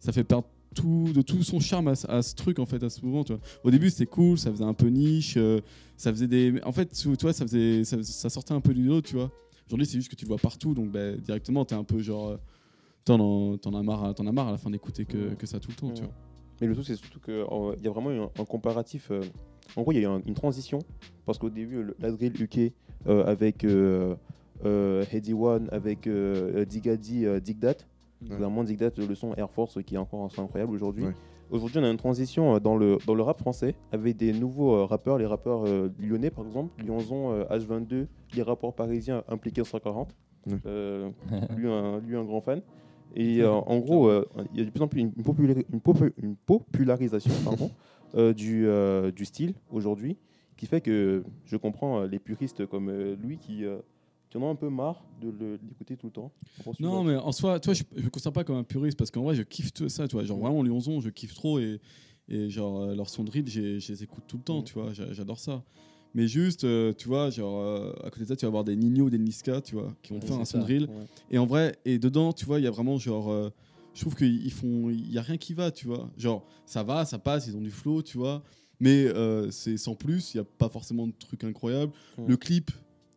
ça 0.00 0.12
fait 0.12 0.24
perdre 0.24 0.46
tout, 0.74 1.10
de 1.14 1.22
tout 1.22 1.42
son 1.42 1.60
charme 1.60 1.88
à, 1.88 1.94
ce- 1.94 2.06
à 2.10 2.22
ce 2.22 2.34
truc, 2.34 2.58
en 2.58 2.66
fait, 2.66 2.82
à 2.82 2.90
ce 2.90 3.02
mouvement. 3.04 3.24
Tu 3.24 3.32
vois. 3.32 3.40
Au 3.64 3.70
début, 3.70 3.90
c'était 3.90 4.06
cool, 4.06 4.38
ça 4.38 4.50
faisait 4.50 4.64
un 4.64 4.74
peu 4.74 4.88
niche. 4.88 5.34
euh, 5.36 5.60
ça 5.96 6.12
faisait 6.12 6.28
des. 6.28 6.54
En 6.64 6.72
fait, 6.72 6.92
tu 6.92 7.08
vois, 7.20 7.32
ça, 7.32 7.44
faisait, 7.46 7.84
ça, 7.84 8.02
ça 8.02 8.30
sortait 8.30 8.54
un 8.54 8.60
peu 8.60 8.72
du 8.74 8.82
lot, 8.84 9.02
tu 9.02 9.14
vois. 9.16 9.30
Aujourd'hui, 9.66 9.86
c'est 9.86 9.98
juste 9.98 10.10
que 10.10 10.16
tu 10.16 10.24
le 10.24 10.28
vois 10.28 10.38
partout. 10.38 10.74
Donc, 10.74 10.90
bah, 10.90 11.12
directement, 11.16 11.64
t'es 11.64 11.74
un 11.74 11.84
peu 11.84 12.00
genre. 12.00 12.28
euh, 12.28 12.36
T'en 13.04 13.20
en- 13.20 13.56
t'en 13.56 13.72
as 13.74 13.82
marre, 13.82 14.04
à- 14.04 14.12
t'en 14.14 14.26
as 14.26 14.32
marre 14.32 14.48
à 14.48 14.50
la 14.52 14.58
fin 14.58 14.68
d'écouter 14.68 15.06
que, 15.06 15.32
que 15.34 15.46
ça 15.46 15.58
tout 15.60 15.70
le 15.70 15.76
temps, 15.76 15.90
tu 15.92 16.02
vois. 16.02 16.12
Mais 16.60 16.66
le 16.66 16.74
truc, 16.74 16.86
c'est 16.86 16.96
surtout 16.96 17.20
qu'il 17.20 17.34
y 17.82 17.86
a 17.86 17.90
vraiment 17.90 18.10
eu 18.10 18.18
un, 18.20 18.30
un 18.38 18.44
comparatif. 18.44 19.10
euh, 19.10 19.22
en 19.76 19.82
gros, 19.82 19.92
il 19.92 19.94
y 19.94 19.98
a 19.98 20.02
eu 20.02 20.06
un- 20.06 20.20
une 20.26 20.34
transition. 20.34 20.78
Parce 21.24 21.38
qu'au 21.38 21.48
début, 21.48 21.82
le- 21.82 21.96
la 22.00 22.10
drill 22.10 22.34
UK 22.38 22.72
euh, 23.06 23.24
avec 23.24 23.64
Heady 24.64 25.34
One, 25.34 25.68
avec 25.72 26.06
euh, 26.06 26.64
Digadi, 26.64 27.26
euh, 27.26 27.40
Digdat. 27.40 27.74
Ouais. 28.28 28.36
Clairement, 28.36 28.64
Digdat, 28.64 28.90
le 28.96 29.14
son 29.14 29.32
Air 29.34 29.48
Force 29.50 29.78
qui 29.84 29.94
est 29.94 29.98
encore 29.98 30.24
un 30.24 30.28
son 30.28 30.42
incroyable 30.42 30.72
aujourd'hui. 30.74 31.04
Ouais. 31.04 31.12
Aujourd'hui, 31.50 31.78
on 31.78 31.84
a 31.84 31.90
une 31.90 31.96
transition 31.96 32.56
euh, 32.56 32.58
dans 32.58 32.76
le, 32.76 32.98
dans 33.06 33.14
le 33.14 33.22
rap 33.22 33.38
français 33.38 33.74
avec 33.92 34.16
des 34.16 34.32
nouveaux 34.32 34.74
euh, 34.74 34.84
rappeurs, 34.84 35.18
les 35.18 35.24
rappeurs 35.26 35.64
euh, 35.66 35.88
lyonnais 36.00 36.30
par 36.30 36.44
exemple, 36.44 36.72
Lyonzon, 36.84 37.32
euh, 37.32 37.44
H22, 37.44 38.06
les 38.34 38.42
rappeurs 38.42 38.74
parisiens 38.74 39.22
impliqués 39.28 39.60
en 39.60 39.64
140. 39.64 40.14
Ouais. 40.46 40.54
Euh, 40.66 41.10
lui, 41.56 41.68
un, 41.68 42.00
lui, 42.00 42.16
un 42.16 42.24
grand 42.24 42.40
fan. 42.40 42.60
Et 43.14 43.40
euh, 43.40 43.50
en 43.52 43.78
gros, 43.78 44.08
euh, 44.08 44.26
il 44.52 44.58
y 44.58 44.62
a 44.62 44.64
de 44.66 44.70
plus 44.70 44.82
en 44.82 44.88
plus 44.88 45.00
une, 45.00 45.10
populari- 45.12 45.64
une 45.72 45.78
popu- 45.78 46.12
une 46.22 46.34
popularisation 46.36 47.32
pardon, 47.44 47.70
euh, 48.16 48.34
du, 48.34 48.66
euh, 48.66 49.10
du 49.12 49.24
style 49.24 49.54
aujourd'hui, 49.70 50.18
qui 50.56 50.66
fait 50.66 50.80
que 50.80 51.22
je 51.46 51.56
comprends 51.56 52.00
euh, 52.00 52.06
les 52.08 52.18
puristes 52.18 52.66
comme 52.66 52.88
euh, 52.90 53.16
lui 53.16 53.38
qui, 53.38 53.64
qui 54.30 54.36
en 54.36 54.42
ont 54.42 54.50
un 54.50 54.54
peu 54.56 54.68
marre 54.68 55.02
de 55.22 55.58
d'écouter 55.62 55.96
tout 55.96 56.06
le 56.06 56.12
temps. 56.12 56.32
Non, 56.80 57.02
mais 57.02 57.16
en 57.16 57.32
soi, 57.32 57.58
toi, 57.60 57.72
je, 57.74 57.82
je 57.96 58.02
me 58.02 58.10
considère 58.10 58.32
pas 58.32 58.44
comme 58.44 58.56
un 58.56 58.62
puriste 58.64 58.98
parce 58.98 59.10
qu'en 59.10 59.22
vrai, 59.22 59.34
je 59.34 59.42
kiffe 59.42 59.72
tout 59.72 59.88
ça, 59.88 60.06
tu 60.06 60.16
vois. 60.16 60.24
Genre, 60.24 60.38
vraiment, 60.38 60.62
Lyonzon, 60.62 61.00
je 61.00 61.08
kiffe 61.10 61.34
trop 61.34 61.58
et, 61.58 61.80
et 62.28 62.50
genre, 62.50 62.82
euh, 62.82 62.94
leur 62.94 63.08
son 63.08 63.24
drill, 63.24 63.48
j'ai- 63.48 63.80
je 63.80 63.92
les 63.92 64.02
écoute 64.02 64.24
tout 64.28 64.36
le 64.36 64.42
temps, 64.42 64.62
tu 64.62 64.74
vois. 64.74 64.92
j'a- 64.92 65.12
J'adore 65.12 65.38
ça. 65.38 65.62
Mais 66.14 66.26
juste, 66.26 66.64
euh, 66.64 66.92
tu 66.94 67.06
vois, 67.08 67.30
genre, 67.30 67.60
euh, 67.60 67.92
à 68.04 68.10
côté 68.10 68.22
de 68.24 68.28
ça, 68.28 68.36
tu 68.36 68.44
vas 68.44 68.48
avoir 68.48 68.64
des 68.64 68.76
Nino, 68.76 69.08
des 69.10 69.18
Niska, 69.18 69.60
tu 69.60 69.74
vois, 69.74 69.94
qui 70.02 70.12
vont 70.12 70.18
te 70.20 70.24
Ouais, 70.24 70.28
faire 70.32 70.40
un 70.40 70.44
son 70.44 70.58
ça, 70.58 70.64
drill. 70.64 70.84
Ouais. 70.84 71.04
Et 71.30 71.38
en 71.38 71.46
vrai, 71.46 71.76
et 71.84 71.98
dedans, 71.98 72.32
tu 72.32 72.44
vois, 72.46 72.58
il 72.60 72.64
y 72.64 72.66
a 72.66 72.70
vraiment 72.70 72.98
genre. 72.98 73.30
euh, 73.30 73.50
je 73.94 74.00
trouve 74.02 74.14
qu'ils 74.14 74.52
font. 74.52 74.90
Il 74.90 75.10
y 75.12 75.18
a 75.18 75.22
rien 75.22 75.36
qui 75.38 75.54
va, 75.54 75.70
tu 75.70 75.86
vois. 75.86 76.08
Genre, 76.16 76.46
ça 76.66 76.82
va, 76.82 77.04
ça 77.04 77.18
passe, 77.18 77.46
ils 77.48 77.56
ont 77.56 77.60
du 77.60 77.70
flow, 77.70 78.02
tu 78.02 78.16
vois. 78.18 78.42
Mais 78.80 79.06
c'est 79.50 79.76
sans 79.76 79.94
plus, 79.96 80.34
il 80.34 80.36
n'y 80.36 80.40
a 80.40 80.44
pas 80.44 80.68
forcément 80.68 81.06
de 81.08 81.12
trucs 81.18 81.42
incroyables. 81.44 81.92
Mm. 82.16 82.26
Le 82.28 82.36
clip, 82.36 82.70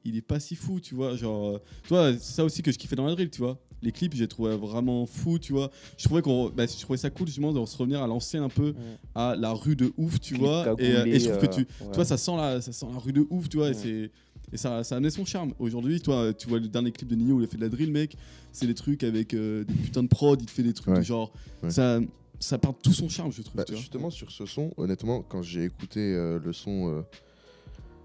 il 0.06 0.16
est 0.18 0.22
pas 0.22 0.40
si 0.40 0.56
fou, 0.56 0.80
tu 0.80 0.96
vois. 0.96 1.16
Genre, 1.16 1.56
euh, 1.56 1.62
toi, 1.88 2.12
c'est 2.14 2.34
ça 2.36 2.44
aussi 2.46 2.62
que 2.62 2.72
je 2.72 2.78
kiffais 2.78 2.96
dans 2.96 3.06
la 3.06 3.14
drill, 3.14 3.30
tu 3.30 3.40
vois. 3.42 3.60
Les 3.84 3.92
clips, 3.92 4.14
j'ai 4.14 4.28
trouvé 4.28 4.56
vraiment 4.56 5.06
fou, 5.08 5.40
tu 5.40 5.54
vois. 5.54 5.72
Je 5.98 6.04
trouvais, 6.04 6.22
qu'on, 6.22 6.50
bah, 6.50 6.66
je 6.68 6.80
trouvais 6.82 6.98
ça 6.98 7.10
cool, 7.10 7.28
justement, 7.28 7.52
de 7.52 7.66
se 7.66 7.78
revenir 7.78 8.02
à 8.04 8.08
l'ancienne 8.08 8.44
un 8.44 8.50
peu, 8.50 8.74
à 9.16 9.36
la 9.36 9.52
rue 9.54 9.76
de 9.76 9.92
ouf, 9.98 10.20
tu 10.20 10.36
Clip 10.36 10.44
vois. 10.46 10.76
Et, 10.78 10.92
euh, 10.96 11.06
et 11.06 11.20
je 11.20 11.30
trouve 11.30 11.42
que 11.42 11.54
tu, 11.54 11.62
euh, 11.62 11.86
ouais. 11.86 11.92
toi, 11.94 12.06
ça 12.06 12.18
sent 12.18 12.36
la, 12.36 12.62
ça 12.62 12.72
sent 12.72 12.86
la 12.94 13.00
rue 13.00 13.14
de 13.14 13.26
ouf, 13.30 13.50
tu 13.50 13.58
vois. 13.58 13.68
Ouais. 13.68 13.72
Et, 13.72 13.76
c'est, 13.76 14.12
et 14.54 14.58
ça, 14.58 14.84
ça 14.84 14.96
a 14.96 14.98
amené 14.98 15.10
son 15.10 15.26
charme. 15.26 15.54
Aujourd'hui, 15.60 16.00
toi, 16.02 16.32
tu 16.34 16.48
vois 16.48 16.60
le 16.60 16.68
dernier 16.68 16.92
clip 16.92 17.08
de 17.10 17.16
Nino 17.16 17.36
où 17.36 17.40
il 17.42 17.46
a 17.46 17.48
fait 17.48 17.58
de 17.58 17.62
la 17.62 17.70
drill, 17.70 17.92
mec. 17.92 18.16
C'est 18.52 18.68
des 18.68 18.76
trucs 18.76 19.04
avec 19.04 19.34
euh, 19.34 19.64
des 19.64 19.74
putains 19.74 20.04
de 20.04 20.10
prod, 20.10 20.40
il 20.42 20.46
te 20.46 20.52
fait 20.52 20.62
des 20.64 20.74
trucs 20.74 20.94
Ouais. 20.94 21.00
de 21.00 21.04
genre. 21.06 21.32
Ouais. 21.64 21.72
Ça, 21.72 22.00
ça 22.40 22.58
perd 22.58 22.76
tout 22.84 22.92
son 22.94 23.08
charme, 23.10 23.32
je 23.32 23.42
trouve. 23.44 23.56
Bah, 23.56 23.64
tu 23.64 23.72
vois. 23.72 23.80
justement, 23.82 24.10
sur 24.10 24.30
ce 24.30 24.46
son, 24.46 24.72
honnêtement, 24.78 25.22
quand 25.22 25.42
j'ai 25.42 25.64
écouté 25.64 26.00
euh, 26.02 26.38
le 26.44 26.54
son 26.54 26.90
euh, 26.90 27.02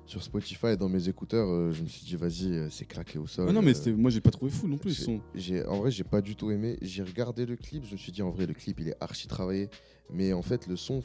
sur 0.06 0.22
Spotify 0.22 0.76
dans 0.76 0.88
mes 0.88 1.08
écouteurs, 1.08 1.48
euh, 1.48 1.72
je 1.72 1.82
me 1.82 1.88
suis 1.88 2.04
dit, 2.06 2.16
vas-y, 2.16 2.52
euh, 2.56 2.68
c'est 2.70 2.84
claqué 2.84 3.18
au 3.18 3.26
sol. 3.26 3.46
Ah 3.48 3.52
non, 3.52 3.60
mais 3.62 3.72
euh, 3.72 3.74
c'était, 3.74 3.92
moi, 3.92 4.10
j'ai 4.10 4.20
pas 4.20 4.30
trouvé 4.30 4.50
fou 4.50 4.68
non 4.68 4.78
plus. 4.78 4.92
j'ai- 4.96 5.04
Son. 5.04 5.20
j'ai- 5.34 5.64
en 5.66 5.78
vrai, 5.78 5.90
j'ai 5.90 6.04
pas 6.04 6.20
du 6.20 6.36
tout 6.36 6.50
aimé. 6.50 6.78
J'ai 6.80 7.02
regardé 7.02 7.44
le 7.44 7.56
clip, 7.56 7.84
je 7.84 7.92
me 7.92 7.96
suis 7.96 8.12
dit, 8.12 8.22
en 8.22 8.30
vrai, 8.30 8.46
le 8.46 8.54
clip, 8.54 8.78
il 8.80 8.88
est 8.88 8.96
archi 9.00 9.26
travaillé. 9.28 9.68
Mais 10.08 10.32
en 10.32 10.42
fait, 10.42 10.68
le 10.68 10.76
son, 10.76 11.02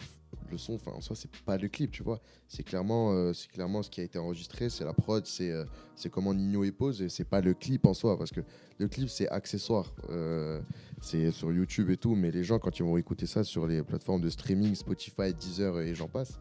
le 0.52 0.58
son 0.60 0.76
enfin, 0.76 0.92
en 0.92 1.02
soi, 1.02 1.16
c'est 1.16 1.32
pas 1.44 1.58
le 1.58 1.68
clip, 1.68 1.90
tu 1.90 2.04
vois. 2.04 2.22
C'est 2.48 2.62
clairement, 2.62 3.12
euh, 3.14 3.34
c'est 3.34 3.50
clairement 3.50 3.82
ce 3.82 3.90
qui 3.90 4.00
a 4.00 4.04
été 4.04 4.20
enregistré, 4.20 4.70
c'est 4.70 4.86
la 4.86 4.94
prod, 4.94 5.26
c'est 5.26 5.50
euh, 5.52 5.66
c'est 5.96 6.12
comment 6.12 6.36
Nino 6.36 6.64
pose, 6.72 7.02
et 7.02 7.10
c'est 7.10 7.24
pas 7.26 7.42
le 7.42 7.56
clip 7.56 7.88
en 7.88 7.96
soi, 7.96 8.16
parce 8.20 8.30
que 8.30 8.42
le 8.78 8.88
clip, 8.88 9.10
c'est 9.10 9.28
accessoire. 9.30 9.92
Euh, 10.12 10.62
c'est 11.02 11.32
sur 11.32 11.52
YouTube 11.52 11.90
et 11.90 11.98
tout, 11.98 12.14
mais 12.14 12.30
les 12.30 12.44
gens, 12.44 12.60
quand 12.60 12.78
ils 12.78 12.84
vont 12.84 12.98
écouter 12.98 13.26
ça 13.26 13.44
sur 13.44 13.66
les 13.66 13.82
plateformes 13.82 14.22
de 14.22 14.30
streaming, 14.30 14.76
Spotify, 14.76 15.34
Deezer 15.34 15.80
et 15.80 15.96
j'en 15.96 16.08
passe, 16.08 16.40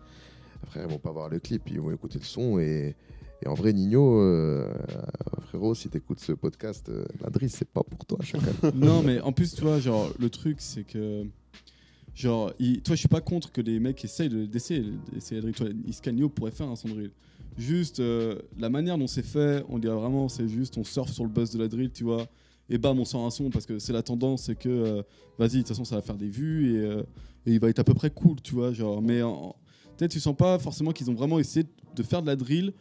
après, 0.63 0.81
ils 0.83 0.89
vont 0.91 0.99
pas 0.99 1.13
voir 1.13 1.29
le 1.29 1.39
clip, 1.39 1.63
ils 1.71 1.81
vont 1.81 1.91
écouter 1.93 2.19
le 2.19 2.25
son 2.25 2.59
et. 2.59 2.95
Et 3.43 3.49
en 3.49 3.55
vrai, 3.55 3.73
Nino, 3.73 4.21
euh, 4.21 4.71
frérot, 5.47 5.75
si 5.75 5.89
t'écoutes 5.89 6.21
ce 6.21 6.33
podcast, 6.33 6.91
euh, 6.91 7.07
la 7.23 7.31
drill, 7.31 7.49
c'est 7.49 7.67
pas 7.67 7.83
pour 7.83 8.05
toi, 8.05 8.19
chacun. 8.21 8.45
non, 8.75 9.03
mais 9.03 9.19
en 9.23 9.33
plus, 9.33 9.55
tu 9.55 9.63
vois, 9.63 9.79
genre, 9.81 10.13
le 10.19 10.29
truc, 10.29 10.57
c'est 10.61 10.85
que. 10.85 11.25
Genre, 12.15 12.53
il- 12.59 12.83
toi, 12.83 12.95
je 12.95 13.01
suis 13.01 13.09
pas 13.09 13.23
contre 13.23 13.51
que 13.51 13.63
les 13.63 13.81
mecs 13.81 14.05
essayent 14.05 14.29
de- 14.29 14.45
d'essayer 14.45 14.83
de. 14.83 15.51
Toi, 15.53 15.69
Iscanio 15.87 16.29
pourrait 16.29 16.51
faire 16.51 16.69
un 16.69 16.77
son 16.77 16.89
drill. 16.89 17.13
Juste, 17.57 18.01
euh, 18.01 18.39
la 18.59 18.69
manière 18.69 18.99
dont 18.99 19.07
c'est 19.07 19.25
fait, 19.25 19.65
on 19.71 19.79
dirait 19.79 19.95
vraiment, 19.97 20.29
c'est 20.29 20.47
juste, 20.49 20.77
on 20.77 20.85
surfe 20.85 21.11
sur 21.11 21.25
le 21.25 21.31
buzz 21.31 21.51
de 21.51 21.59
la 21.59 21.69
drill, 21.69 21.91
tu 21.91 22.05
vois. 22.05 22.27
Et 22.69 22.77
bam, 22.77 22.99
on 22.99 23.05
sort 23.07 23.25
un 23.25 23.31
son 23.31 23.49
parce 23.49 23.65
que 23.65 23.79
c'est 23.79 23.93
la 23.95 24.03
tendance, 24.03 24.43
c'est 24.45 24.55
que, 24.57 24.69
euh, 24.69 25.03
vas-y, 25.39 25.49
de 25.53 25.57
toute 25.59 25.69
façon, 25.69 25.85
ça 25.85 25.97
va 25.97 26.03
faire 26.03 26.17
des 26.17 26.29
vues 26.29 26.75
et, 26.75 26.79
euh, 26.81 27.03
il 27.47 27.59
va 27.59 27.71
être 27.71 27.79
à 27.79 27.85
peu 27.85 27.95
près 27.95 28.11
cool, 28.11 28.37
tu 28.43 28.55
vois. 28.55 28.73
Genre, 28.73 29.01
mais 29.01 29.23
peut-être, 30.01 30.13
tu 30.13 30.21
sens 30.21 30.37
pas 30.37 30.59
forcément 30.59 30.93
qu'ils 30.93 31.11
ont 31.11 31.15
vraiment 31.15 31.39
essayé 31.39 31.67
de 31.95 32.03
faire 32.03 32.23
de 32.23 32.27
la 32.27 32.37
drill 32.37 32.73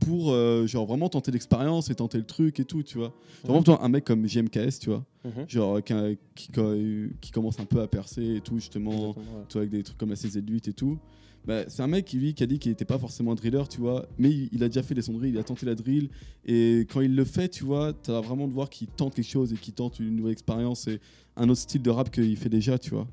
pour, 0.00 0.30
euh, 0.30 0.66
genre, 0.66 0.86
vraiment 0.86 1.08
tenter 1.08 1.32
l'expérience 1.32 1.88
et 1.90 1.94
tenter 1.94 2.18
le 2.18 2.26
truc 2.26 2.60
et 2.60 2.64
tout, 2.64 2.82
tu 2.82 2.98
vois. 2.98 3.08
Genre, 3.08 3.46
vraiment, 3.46 3.62
toi, 3.62 3.82
un 3.82 3.88
mec 3.88 4.04
comme 4.04 4.26
JMKS, 4.26 4.78
tu 4.80 4.90
vois 4.90 5.04
Mhm. 5.26 5.48
genre 5.48 5.80
qui, 5.82 7.30
commence 7.32 7.58
un 7.58 7.64
peu 7.64 7.80
à 7.80 7.88
percer 7.88 8.36
et 8.36 8.40
tout 8.40 8.58
justement 8.58 9.08
ouais. 9.08 9.14
vois, 9.50 9.60
avec 9.62 9.70
des 9.70 9.82
trucs 9.82 9.98
comme 9.98 10.10
la 10.10 10.14
CZ8 10.16 10.68
et 10.68 10.72
tout 10.72 10.98
bah, 11.46 11.68
c'est 11.68 11.82
un 11.82 11.86
mec 11.86 12.04
qui, 12.04 12.16
lui, 12.16 12.34
qui 12.34 12.42
a 12.42 12.46
dit 12.46 12.58
qu'il 12.58 12.72
n'était 12.72 12.84
pas 12.84 12.98
forcément 12.98 13.32
un 13.32 13.34
driller 13.34 13.62
tu 13.68 13.80
vois 13.80 14.06
mais 14.18 14.30
il, 14.30 14.48
il 14.52 14.62
a 14.62 14.68
déjà 14.68 14.82
fait 14.82 14.94
de 14.94 15.00
drill 15.00 15.34
il 15.34 15.38
a 15.38 15.44
tenté 15.44 15.66
la 15.66 15.74
drill 15.74 16.10
et 16.44 16.86
quand 16.92 17.00
il 17.00 17.14
le 17.14 17.24
fait 17.24 17.48
tu 17.48 17.64
vois 17.64 17.92
tu 17.92 18.10
as 18.10 18.20
vraiment 18.20 18.46
de 18.48 18.52
voir 18.52 18.68
qu'il 18.70 18.86
tente 18.88 19.14
quelque 19.14 19.28
chose 19.28 19.52
et 19.52 19.56
qu'il 19.56 19.74
tente 19.74 19.98
une 19.98 20.14
nouvelle 20.16 20.32
expérience 20.32 20.86
et 20.86 21.00
un 21.36 21.48
autre 21.48 21.60
style 21.60 21.82
de 21.82 21.90
rap 21.90 22.10
qu'il 22.10 22.36
fait 22.36 22.48
déjà 22.48 22.78
tu 22.78 22.90
vois 22.90 23.06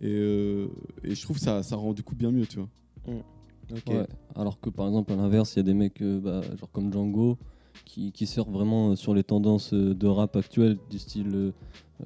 et, 0.00 0.06
euh, 0.08 0.68
et 1.02 1.14
je 1.14 1.22
trouve 1.22 1.36
que 1.38 1.42
ça, 1.42 1.62
ça 1.62 1.76
rend 1.76 1.92
du 1.92 2.02
coup 2.02 2.14
bien 2.14 2.30
mieux 2.30 2.46
tu 2.46 2.56
vois 2.58 2.68
Ouais. 3.86 4.06
Alors 4.34 4.58
que 4.60 4.70
par 4.70 4.86
exemple, 4.86 5.12
à 5.12 5.16
l'inverse, 5.16 5.54
il 5.54 5.58
y 5.58 5.60
a 5.60 5.62
des 5.64 5.74
mecs 5.74 6.00
euh, 6.00 6.20
bah, 6.20 6.40
genre 6.58 6.70
comme 6.72 6.90
Django 6.92 7.36
qui, 7.84 8.12
qui 8.12 8.26
surfent 8.26 8.48
vraiment 8.50 8.90
euh, 8.92 8.96
sur 8.96 9.12
les 9.14 9.22
tendances 9.24 9.74
euh, 9.74 9.94
de 9.94 10.06
rap 10.06 10.36
actuelles, 10.36 10.78
du 10.90 10.98
style 10.98 11.52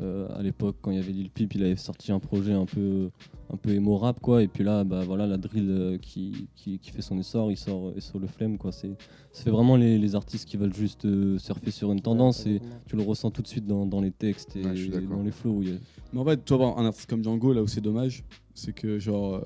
euh, 0.01 0.29
à 0.37 0.43
l'époque 0.43 0.77
quand 0.81 0.91
il 0.91 0.97
y 0.97 1.01
avait 1.01 1.13
Lil 1.13 1.31
Peep, 1.31 1.55
il 1.55 1.63
avait 1.65 1.77
sorti 1.77 2.11
un 2.13 2.19
projet 2.19 2.53
un 2.53 2.65
peu 2.67 3.11
un 3.53 3.57
peu 3.57 3.71
emo 3.75 3.97
rap 3.99 4.19
quoi, 4.21 4.43
et 4.43 4.49
puis 4.49 4.65
là 4.65 4.83
bah 4.85 5.03
voilà 5.07 5.27
la 5.27 5.37
drill 5.37 5.69
euh, 5.71 5.99
qui, 5.99 6.49
qui, 6.57 6.79
qui 6.79 6.91
fait 6.91 7.03
son 7.03 7.19
essor, 7.19 7.51
il 7.53 7.57
sort 7.59 7.93
sur 7.99 8.19
le 8.19 8.27
flemme 8.27 8.57
quoi. 8.59 8.73
C'est 8.73 8.91
ça 9.33 9.45
fait 9.45 9.51
vraiment 9.51 9.77
les, 9.77 9.99
les 9.99 10.15
artistes 10.17 10.49
qui 10.49 10.57
veulent 10.57 10.75
juste 10.75 11.05
euh, 11.05 11.39
surfer 11.39 11.71
sur 11.71 11.93
une 11.93 12.01
tendance 12.01 12.45
et 12.47 12.61
tu 12.87 12.97
le 12.97 13.03
ressens 13.03 13.31
tout 13.31 13.43
de 13.43 13.47
suite 13.49 13.67
dans, 13.67 13.87
dans 13.87 14.01
les 14.01 14.11
textes 14.11 14.57
et 14.57 14.65
Ouais, 14.65 15.01
dans 15.03 15.23
les 15.23 15.31
flows. 15.31 15.53
où 15.53 15.63
il 15.63 15.69
y 15.69 15.73
a- 15.73 15.79
Mais 16.13 16.21
en 16.21 16.25
fait, 16.25 16.39
toi, 16.45 16.57
voir 16.57 16.79
un 16.79 16.87
artiste 16.87 17.09
comme 17.09 17.23
Django, 17.23 17.53
là 17.53 17.63
où 17.63 17.67
c'est 17.67 17.81
dommage, 17.81 18.25
c'est 18.55 18.73
que, 18.75 18.99
genre, 18.99 19.35
euh, 19.37 19.41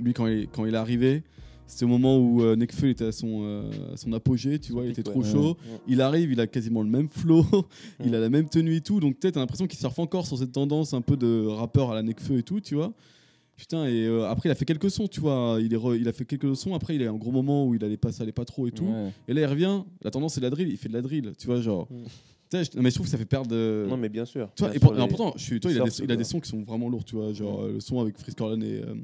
lui, 0.00 0.12
quand 0.12 0.26
il, 0.26 0.48
quand 0.48 0.64
il 0.66 0.74
est 0.74 0.78
arrivé, 0.78 1.22
c'était 1.66 1.84
au 1.84 1.88
moment 1.88 2.18
où 2.18 2.42
euh, 2.42 2.56
Nekfeu 2.56 2.88
était 2.88 3.04
à 3.06 3.12
son, 3.12 3.42
euh, 3.44 3.70
à 3.92 3.96
son 3.96 4.12
apogée, 4.12 4.58
tu 4.58 4.72
vois, 4.72 4.84
il 4.84 4.90
était 4.90 5.02
trop 5.04 5.22
ouais. 5.22 5.30
chaud. 5.30 5.50
Ouais. 5.50 5.78
Il 5.86 6.00
arrive, 6.00 6.32
il 6.32 6.40
a 6.40 6.46
quasiment 6.46 6.82
le 6.82 6.88
même 6.88 7.08
flow, 7.08 7.44
il 8.04 8.14
a 8.14 8.20
la 8.20 8.28
même 8.28 8.48
tenue 8.48 8.76
et 8.76 8.80
tout, 8.80 8.98
donc 8.98 9.18
peut-être 9.18 9.34
t'as 9.34 9.40
l'impression 9.40 9.66
qu'il 9.68 9.78
surfe 9.78 9.98
encore 10.00 10.26
sur 10.26 10.36
cette 10.38 10.52
tendance 10.52 10.94
un 10.94 11.00
peu 11.00 11.16
de 11.16 11.46
rappeur 11.46 11.92
à 11.92 11.94
la 11.94 12.02
Nekfeu 12.02 12.38
et 12.38 12.42
tout, 12.42 12.60
tu 12.60 12.74
vois. 12.74 12.92
Putain, 13.56 13.84
et 13.86 14.06
euh, 14.06 14.26
après 14.26 14.48
il 14.48 14.52
a 14.52 14.54
fait 14.54 14.64
quelques 14.64 14.90
sons, 14.90 15.06
tu 15.06 15.20
vois, 15.20 15.58
il, 15.60 15.72
est 15.72 15.76
re- 15.76 15.94
il 16.00 16.08
a 16.08 16.12
fait 16.14 16.24
quelques 16.24 16.56
sons, 16.56 16.74
après 16.74 16.94
il 16.96 17.02
a 17.02 17.04
eu 17.04 17.08
un 17.08 17.14
gros 17.14 17.30
moment 17.30 17.66
où 17.68 17.74
il 17.74 17.84
allait 17.84 17.98
pas, 17.98 18.10
ça 18.10 18.22
allait 18.22 18.32
pas 18.32 18.46
trop 18.46 18.66
et 18.66 18.72
tout. 18.72 18.88
Et 19.28 19.34
là 19.34 19.42
il 19.42 19.46
revient, 19.46 19.82
la 20.02 20.10
tendance 20.10 20.34
c'est 20.34 20.40
de 20.40 20.46
la 20.46 20.50
drill, 20.50 20.68
il 20.68 20.76
fait 20.78 20.88
de 20.88 20.94
la 20.94 21.02
drill, 21.02 21.32
tu 21.38 21.46
vois, 21.46 21.60
genre. 21.60 21.86
Non, 22.52 22.58
mais 22.82 22.90
je 22.90 22.94
trouve 22.96 23.06
que 23.06 23.12
ça 23.12 23.18
fait 23.18 23.24
perdre. 23.26 23.50
euh, 23.52 23.86
Non, 23.86 23.96
mais 23.96 24.08
bien 24.08 24.24
sûr. 24.24 24.50
tu 24.56 24.62
vois, 24.64 24.70
Bien 24.70 24.76
et 24.76 24.80
pour- 24.80 24.92
les- 24.94 25.06
pourtant, 25.06 25.34
je 25.36 25.44
suis, 25.44 25.60
toi, 25.60 25.70
il, 25.70 25.80
a 25.80 25.84
des, 25.84 26.00
il 26.02 26.10
a 26.10 26.16
des 26.16 26.24
sons 26.24 26.40
qui 26.40 26.48
sont 26.50 26.62
vraiment 26.64 26.88
lourds, 26.88 27.04
tu 27.04 27.14
vois. 27.14 27.32
Genre 27.32 27.62
euh, 27.62 27.74
le 27.74 27.80
son 27.80 28.00
avec 28.00 28.18
Frisk 28.18 28.40
Orlan 28.40 28.60
et. 28.62 28.80
euh, 28.82 28.94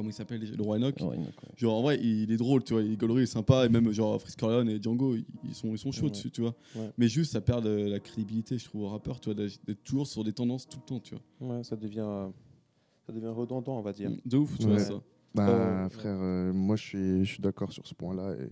comment 0.00 0.10
il 0.10 0.14
s'appelle 0.14 0.40
Le 0.56 0.62
Roi 0.62 0.76
Enoch. 0.76 0.94
Ouais, 1.00 1.16
donc, 1.16 1.26
ouais. 1.26 1.32
Genre 1.56 1.74
en 1.78 1.82
vrai, 1.82 1.98
il 2.02 2.32
est 2.32 2.36
drôle, 2.38 2.64
tu 2.64 2.72
vois. 2.72 2.82
Il 2.82 2.92
est 2.94 2.96
gaulerie, 2.96 3.20
il 3.20 3.22
est 3.24 3.26
sympa. 3.26 3.66
Et 3.66 3.68
même 3.68 3.92
genre 3.92 4.18
Frisk 4.20 4.42
Orlan 4.42 4.66
et 4.66 4.80
Django, 4.82 5.14
ils, 5.44 5.54
sont, 5.54 5.68
ils 5.72 5.78
sont 5.78 5.92
chauds 5.92 6.04
Ouais. 6.06 6.10
dessus, 6.10 6.30
tu 6.30 6.40
vois. 6.40 6.54
Ouais. 6.74 6.90
Mais 6.96 7.06
juste, 7.08 7.32
ça 7.32 7.40
perd 7.42 7.64
de 7.64 7.88
la 7.88 8.00
crédibilité, 8.00 8.56
je 8.58 8.64
trouve, 8.64 8.84
au 8.84 8.88
rappeur, 8.88 9.20
tu 9.20 9.30
vois, 9.32 9.34
d'être 9.34 9.84
toujours 9.84 10.06
sur 10.06 10.24
des 10.24 10.32
tendances 10.32 10.66
tout 10.66 10.78
le 10.78 10.84
temps, 10.86 11.00
tu 11.00 11.14
vois. 11.14 11.56
Ouais, 11.56 11.62
ça 11.64 11.76
devient, 11.76 12.00
euh, 12.06 12.28
ça 13.06 13.12
devient 13.12 13.26
redondant, 13.28 13.78
on 13.78 13.82
va 13.82 13.92
dire. 13.92 14.10
De 14.24 14.36
ouf, 14.38 14.58
tu 14.58 14.66
vois, 14.66 14.78
ça. 14.78 14.94
Bah, 15.34 15.48
Euh, 15.48 15.88
frère, 15.90 16.18
euh, 16.20 16.52
moi, 16.52 16.76
je 16.76 16.82
suis, 16.82 17.24
je 17.24 17.32
suis 17.34 17.42
d'accord 17.42 17.70
sur 17.72 17.86
ce 17.86 17.94
point-là 17.94 18.34
et 18.40 18.48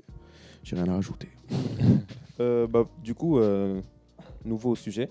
j'ai 0.63 0.77
rien 0.77 0.89
à 0.89 0.95
rajouter. 0.97 1.29
Euh, 2.41 2.69
bah, 2.69 2.85
du 3.03 3.15
coup, 3.17 3.39
euh, 3.41 3.81
nouveau 4.45 4.77
sujet. 4.77 5.11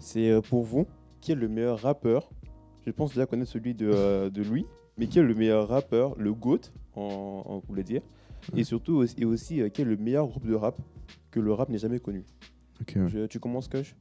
C'est 0.00 0.40
pour 0.48 0.64
vous, 0.64 0.86
qui 1.20 1.30
est 1.30 1.36
le 1.36 1.46
meilleur 1.46 1.78
rappeur? 1.78 2.28
Je 2.84 2.90
pense 2.90 3.10
déjà 3.10 3.26
connaître 3.26 3.52
celui 3.52 3.74
de, 3.74 3.88
euh, 3.88 4.28
de 4.28 4.42
Louis, 4.42 4.66
mais 4.98 5.06
qui 5.06 5.18
est 5.18 5.22
le 5.22 5.34
meilleur 5.34 5.68
rappeur, 5.68 6.14
le 6.18 6.32
GOAT, 6.32 6.60
en, 6.96 7.42
en 7.46 7.58
vous 7.58 7.74
le 7.74 7.82
dire. 7.82 8.02
Et 8.56 8.64
surtout, 8.64 8.94
aussi, 8.96 9.14
et 9.18 9.24
aussi 9.24 9.60
euh, 9.62 9.68
qui 9.70 9.80
est 9.82 9.84
le 9.86 9.96
meilleur 9.96 10.26
groupe 10.28 10.46
de 10.46 10.54
rap 10.54 10.76
que 11.30 11.40
le 11.40 11.52
rap 11.52 11.68
n'ait 11.70 11.78
jamais 11.78 11.98
connu 11.98 12.24
Ok, 12.80 12.92
ouais. 12.96 13.08
Je- 13.08 13.26
Tu 13.26 13.40
commences, 13.40 13.68
Kush 13.68 13.94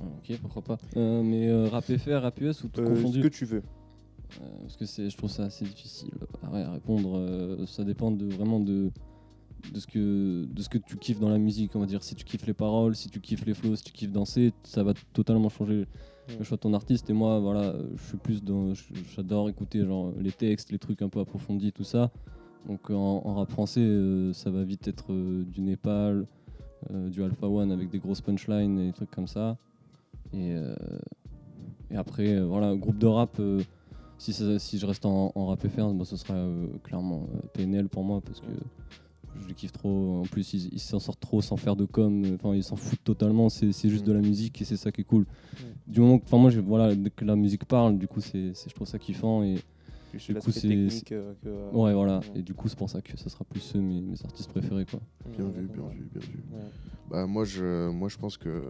Ah, 0.00 0.04
Ok, 0.18 0.38
pourquoi 0.40 0.62
pas. 0.62 0.78
Euh, 0.96 1.22
mais 1.22 1.48
euh, 1.48 1.68
rap 1.68 1.84
FR, 1.84 2.22
rap 2.22 2.40
US 2.40 2.64
ou 2.64 2.68
tout 2.68 2.80
Euh, 2.80 2.86
ce 2.86 2.90
confondu 3.02 3.20
que 3.20 3.28
tu 3.28 3.44
veux. 3.44 3.62
Euh, 4.40 4.44
Parce 4.62 4.76
que 4.76 4.86
c'est, 4.86 5.08
je 5.10 5.16
trouve 5.16 5.30
ça 5.30 5.44
assez 5.44 5.64
difficile 5.64 6.10
à, 6.42 6.56
à 6.56 6.72
répondre. 6.72 7.16
euh, 7.18 7.66
ça 7.66 7.84
dépend 7.84 8.10
de, 8.10 8.26
vraiment 8.26 8.60
de, 8.60 8.90
de, 9.72 9.80
ce 9.80 9.86
que, 9.86 10.44
de 10.46 10.62
ce 10.62 10.68
que 10.68 10.78
tu 10.78 10.96
kiffes 10.96 11.20
dans 11.20 11.28
la 11.30 11.38
musique. 11.38 11.76
On 11.76 11.80
va 11.80 11.86
dire 11.86 12.02
si 12.02 12.14
tu 12.14 12.24
kiffes 12.24 12.46
les 12.46 12.54
paroles, 12.54 12.94
si 12.96 13.10
tu 13.10 13.20
kiffes 13.20 13.44
les 13.44 13.54
flows, 13.54 13.76
si 13.76 13.84
tu 13.84 13.92
kiffes 13.92 14.12
danser, 14.12 14.52
ça 14.64 14.82
va 14.82 14.94
totalement 15.12 15.48
changer 15.50 15.86
le 16.36 16.44
choix 16.44 16.56
de 16.56 16.62
ton 16.62 16.74
artiste. 16.74 17.08
Et 17.10 17.12
moi, 17.12 17.38
voilà, 17.38 17.60
euh, 17.70 17.82
je 17.96 18.02
suis 18.08 18.16
plus 18.18 18.42
dans. 18.42 18.74
je- 18.74 18.82
J'adore 19.14 19.48
écouter 19.48 19.84
genre, 19.84 20.12
les 20.18 20.32
textes, 20.32 20.70
les 20.70 20.78
trucs 20.78 21.02
un 21.02 21.08
peu 21.08 21.20
approfondis, 21.20 21.72
tout 21.72 21.84
ça. 21.84 22.10
Donc 22.66 22.90
en, 22.90 23.22
en 23.24 23.34
rap 23.34 23.50
français, 23.50 23.80
euh, 23.80 24.32
ça 24.32 24.50
va 24.50 24.62
vite 24.64 24.88
être 24.88 25.12
euh, 25.12 25.44
du 25.44 25.60
Népal, 25.62 26.26
euh, 26.90 27.08
du 27.08 27.22
Alpha 27.22 27.46
One 27.48 27.70
avec 27.72 27.88
des 27.90 27.98
grosses 27.98 28.20
punchlines 28.20 28.78
et 28.78 28.86
des 28.86 28.92
trucs 28.92 29.10
comme 29.10 29.28
ça. 29.28 29.56
Et, 30.34 30.52
euh, 30.54 30.74
après, 31.94 32.34
euh, 32.36 32.44
voilà, 32.44 32.74
groupe 32.74 32.98
de 32.98 33.06
rap, 33.06 33.38
euh, 33.40 33.62
si, 34.18 34.32
si 34.34 34.78
je 34.78 34.84
reste 34.86 35.06
en, 35.06 35.30
rap 35.46 35.66
FR, 35.66 35.92
bah, 35.94 36.04
ce 36.04 36.16
sera 36.16 36.34
euh, 36.34 36.66
clairement 36.82 37.26
euh, 37.34 37.40
PNL 37.54 37.88
pour 37.88 38.04
moi 38.04 38.20
parce 38.20 38.40
que 38.40 38.46
je 39.42 39.48
les 39.48 39.54
kiffe 39.54 39.72
trop. 39.72 40.20
En 40.20 40.22
plus, 40.22 40.52
ils 40.54 40.78
s'en 40.80 40.98
sortent 41.00 41.20
trop 41.20 41.40
sans 41.42 41.56
faire 41.56 41.76
de 41.76 41.84
com. 41.84 42.22
Enfin, 42.34 42.54
ils 42.54 42.64
s'en 42.64 42.76
foutent 42.76 43.02
totalement. 43.04 43.48
C'est 43.48 43.72
c'est 43.72 43.88
juste 43.88 44.04
Mm. 44.04 44.08
de 44.08 44.12
la 44.12 44.20
musique 44.20 44.60
et 44.62 44.64
c'est 44.64 44.76
ça 44.76 44.90
qui 44.92 45.00
est 45.02 45.04
cool. 45.04 45.26
Du 45.86 46.00
moment 46.00 46.18
que, 46.18 46.24
enfin, 46.24 46.38
moi, 46.38 46.50
voilà, 46.66 46.94
dès 46.94 47.10
que 47.10 47.24
la 47.24 47.36
musique 47.36 47.64
parle, 47.64 47.98
du 47.98 48.06
coup, 48.08 48.20
c'est 48.20 48.52
c'est- 48.54 48.68
je 48.70 48.74
trouve 48.74 48.86
ça 48.86 48.98
kiffant. 48.98 49.42
Et 49.42 49.56
Du 50.26 50.34
coup, 50.36 50.50
c'est- 50.50 50.66
euh, 50.68 50.88
que. 51.04 51.14
euh, 51.46 51.70
ouais, 51.72 51.92
voilà. 51.92 52.18
ouais. 52.20 52.40
Et 52.40 52.42
du 52.42 52.54
coup, 52.54 52.68
c'est 52.68 52.78
pour 52.78 52.88
ça 52.88 53.00
que 53.02 53.16
ça 53.18 53.28
sera 53.28 53.44
plus 53.44 53.74
mes, 53.74 54.00
mes 54.00 54.22
artistes 54.24 54.48
préférés, 54.50 54.86
quoi. 54.86 55.00
Bien 55.36 55.44
Ouais, 55.46 55.52
vu, 55.52 55.66
bien 55.68 55.82
ouais. 55.82 55.94
vu, 55.94 56.08
bien 56.12 56.20
vu. 56.22 56.42
Ouais. 56.52 56.60
Bah, 57.10 57.26
moi, 57.26 57.44
je, 57.44 57.90
moi, 57.90 58.08
je 58.08 58.16
pense 58.16 58.36
que 58.38 58.62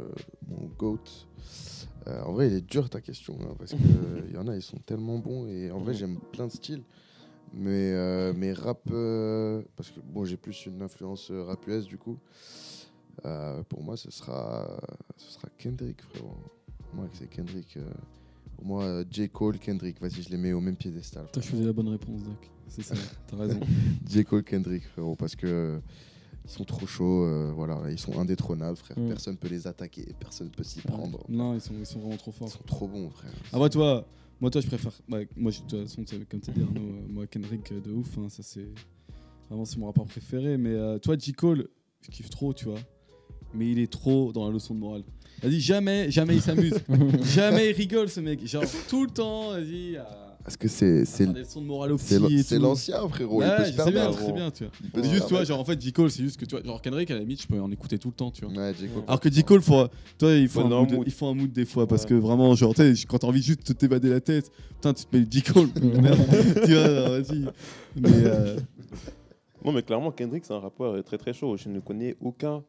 mon 0.48 0.68
GOAT. 0.78 0.98
euh, 2.07 2.22
en 2.22 2.33
vrai, 2.33 2.48
il 2.48 2.54
est 2.54 2.66
dur 2.66 2.88
ta 2.90 3.00
question, 3.00 3.37
hein, 3.42 3.54
parce 3.59 3.70
qu'il 3.72 3.81
y 4.35 4.37
en 4.37 4.48
a, 4.48 4.57
ils 4.57 4.62
sont 4.62 4.78
tellement 4.78 5.18
bons. 5.18 5.46
Et 5.46 5.70
en 5.70 5.78
vrai, 5.78 5.94
j'aime 5.94 6.18
plein 6.33 6.46
de 6.46 6.52
styles. 6.52 6.83
Mais, 7.54 7.92
euh, 7.92 8.32
mais 8.37 8.52
rap. 8.52 8.80
euh, 8.90 9.62
parce 9.76 9.90
que 9.90 10.00
bon, 10.00 10.24
j'ai 10.24 10.37
plus 10.37 10.66
une 10.66 10.82
influence 10.82 11.30
euh, 11.30 11.42
rap 11.44 11.66
US, 11.66 11.87
du 11.87 11.98
coup. 11.98 12.18
Euh, 13.24 13.62
pour 13.64 13.82
moi, 13.82 13.96
ce 13.96 14.11
sera, 14.11 14.78
ce 15.16 15.32
sera 15.32 15.48
Kendrick, 15.58 16.02
frérot. 16.02 16.37
Moi, 16.94 17.06
c'est 17.12 17.28
Kendrick. 17.28 17.78
pour 18.56 18.64
moi, 18.64 19.02
J. 19.11 19.28
Cole, 19.28 19.58
Kendrick. 19.58 20.00
Vas-y, 20.00 20.22
je 20.22 20.30
les 20.30 20.37
mets 20.37 20.52
au 20.52 20.61
même 20.61 20.76
piédestal. 20.76 21.26
T'as 21.32 21.40
choisi 21.40 21.64
la 21.64 21.72
bonne 21.72 21.88
réponse, 21.88 22.22
Doc. 22.22 22.50
C'est 22.68 22.82
ça, 22.82 22.94
t'as 23.26 23.37
raison. 23.37 23.61
J. 24.06 24.24
Cole, 24.24 24.44
Kendrick, 24.44 24.84
frérot, 24.87 25.16
parce 25.16 25.34
que 25.34 25.80
ils 26.44 26.50
sont 26.50 26.64
trop 26.64 26.87
chauds, 26.87 27.24
euh, 27.24 27.52
voilà, 27.54 27.78
ils 27.90 27.98
sont 27.98 28.18
indétrônables, 28.18 28.76
frère. 28.76 28.98
Mm. 28.98 29.08
Personne 29.08 29.37
peut 29.37 29.48
les 29.48 29.66
attaquer, 29.66 30.14
personne 30.18 30.48
peut 30.50 30.62
s'y 30.64 30.80
prendre. 30.80 31.22
non, 31.28 31.54
ils 31.54 31.61
sont, 31.61 31.74
ils 31.78 31.84
sont 31.87 31.98
vraiment 31.98 32.16
trop 32.16 32.30
Ils 32.30 32.38
forts. 32.38 32.48
sont 32.48 32.62
trop 32.66 32.87
bons, 32.88 33.11
frère. 33.11 33.32
Après, 33.52 33.68
toi, 33.68 34.06
moi, 34.40 34.51
toi, 34.51 34.61
je 34.61 34.66
préfère. 34.66 34.92
moi, 35.09 35.51
je- 35.51 35.61
de 35.61 35.66
toute 35.66 35.81
façon, 35.88 36.05
comme 36.31 36.40
tu 36.40 36.51
dis, 36.53 36.62
Arnaud, 36.62 36.81
euh, 36.81 37.07
moi, 37.12 37.27
Kendrick, 37.27 37.72
euh, 37.72 37.81
de 37.81 37.90
ouf. 37.90 38.16
hein, 38.18 38.29
ça, 38.29 38.42
c'est 38.42 38.66
vraiment 39.48 39.64
c'est 39.64 39.79
mon 39.79 39.87
rapport 39.87 40.07
préféré. 40.07 40.57
Mais 40.57 40.70
euh, 40.74 40.98
toi, 40.98 41.16
J. 41.18 41.33
Cole, 41.33 41.68
je 42.03 42.11
kiffe 42.11 42.31
trop, 42.31 42.53
tu 42.55 42.66
vois. 42.66 42.79
Mais 43.55 43.70
il 43.70 43.79
est 43.79 43.90
trop 43.90 44.33
dans 44.33 44.46
la 44.46 44.53
leçon 44.53 44.74
de 44.74 44.81
morale. 44.81 45.03
Vas-y, 45.42 45.61
jamais, 45.61 46.11
jamais 46.11 46.35
il 46.37 46.42
s'amuse. 46.42 46.74
jamais 47.35 47.70
il 47.70 47.72
rigole, 47.72 48.09
ce 48.09 48.20
mec. 48.20 48.46
Genre, 48.46 48.64
tout 48.88 49.05
le 49.05 49.11
temps, 49.11 49.51
vas-y. 49.53 49.98
Parce 50.44 50.57
que 50.57 50.68
c'est 50.68 51.05
c'est 51.05 51.27
c'est 51.98 52.42
c'est 52.42 52.59
l'ancien, 52.59 53.07
frérot. 53.09 53.40
Ouais, 53.40 53.46
il 53.46 53.57
peut 53.57 53.64
je 53.64 53.70
se 53.70 53.83
sais 53.83 53.90
bien, 53.90 54.11
très 54.11 54.33
bien, 54.33 54.51
tu 54.51 54.64
vois. 54.64 54.72
Il 54.83 54.90
peut 54.90 55.03
C'est 55.03 55.11
juste, 55.11 55.27
tu 55.27 55.35
vois, 55.35 55.44
genre, 55.44 55.61
en 55.61 55.64
fait, 55.64 55.81
J. 55.81 55.92
Cole, 55.92 56.11
c'est 56.11 56.22
juste 56.22 56.38
que, 56.38 56.46
tu 56.46 56.55
vois, 56.57 56.64
genre, 56.64 56.81
Kendrick, 56.81 57.11
à 57.11 57.14
la 57.14 57.20
limite, 57.20 57.42
je 57.42 57.46
peux 57.46 57.61
en 57.61 57.70
écouter 57.70 57.98
tout 57.98 58.09
le 58.09 58.14
temps, 58.14 58.31
tu 58.31 58.46
vois. 58.46 58.55
Ouais, 58.55 58.72
J. 58.72 58.88
Cole. 58.88 59.03
Alors 59.07 59.20
que 59.20 59.31
J. 59.31 59.44
Cole, 59.44 59.61
faut, 59.61 59.87
toi, 60.16 60.33
il 60.33 60.48
faut, 60.48 60.61
un 60.61 60.68
mood, 60.68 61.03
il 61.05 61.12
faut 61.12 61.27
un 61.27 61.35
mood 61.35 61.53
des 61.53 61.66
fois, 61.66 61.87
parce 61.87 62.07
que 62.07 62.14
vraiment, 62.14 62.55
genre, 62.55 62.74
tu 62.74 62.96
sais, 62.96 63.07
quand 63.07 63.18
t'as 63.18 63.27
envie 63.27 63.42
juste 63.42 63.68
de 63.68 63.72
t'évader 63.74 64.09
la 64.09 64.20
tête, 64.20 64.51
putain, 64.77 64.94
tu 64.94 65.05
te 65.05 65.16
mets 65.16 65.27
J. 65.31 65.42
Cole, 65.42 65.68
merde, 65.83 66.18
tu 66.64 66.72
vois, 66.72 67.18
vas-y. 67.18 67.44
Mais, 67.96 68.09
euh, 68.24 68.57
Non, 69.64 69.72
mais 69.72 69.83
clairement, 69.83 70.12
Kendrick, 70.12 70.44
c'est 70.46 70.55
un 70.55 70.61
rappeur 70.61 71.03
très 71.05 71.18
très 71.18 71.35
chaud. 71.35 71.57
Je 71.57 71.68
ne 71.68 71.81
connais 71.81 72.16
aucun 72.22 72.62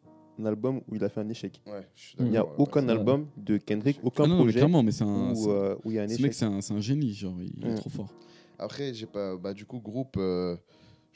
album 0.46 0.82
où 0.88 0.96
il 0.96 1.04
a 1.04 1.10
fait 1.10 1.22
un 1.22 1.30
échec. 1.30 1.62
Ouais, 1.68 1.88
je 1.96 2.02
suis 2.02 2.16
Il 2.20 2.26
n'y 2.26 2.38
a 2.38 2.46
aucun 2.58 2.84
ouais. 2.86 2.92
album 2.92 3.28
de 3.38 3.58
Kendrick, 3.58 4.00
aucun 4.04 4.24
ah 4.24 4.28
non, 4.28 4.36
mais 4.38 4.42
projet 4.44 4.60
clairement, 4.60 4.84
mais 4.84 4.92
c'est 4.92 5.04
un. 5.04 5.34
où, 5.34 5.50
euh, 5.52 5.76
où 5.84 5.92
il 5.92 5.96
y 5.96 6.00
a 6.00 6.04
un 6.04 6.08
Ce 6.08 6.14
échec. 6.14 6.24
mec, 6.26 6.34
c'est 6.34 6.46
un, 6.46 6.62
c'est 6.62 6.74
un 6.74 6.80
génie, 6.82 7.14
genre, 7.14 7.36
il 7.42 7.66
est 7.66 7.72
Mm. 7.72 7.76
trop 7.76 7.90
fort. 7.90 8.10
Après, 8.58 8.94
j'ai 8.94 9.06
pas. 9.06 9.38
Bah, 9.38 9.54
du 9.54 9.66
coup, 9.66 9.80
groupe. 9.80 10.16
euh, 10.18 10.56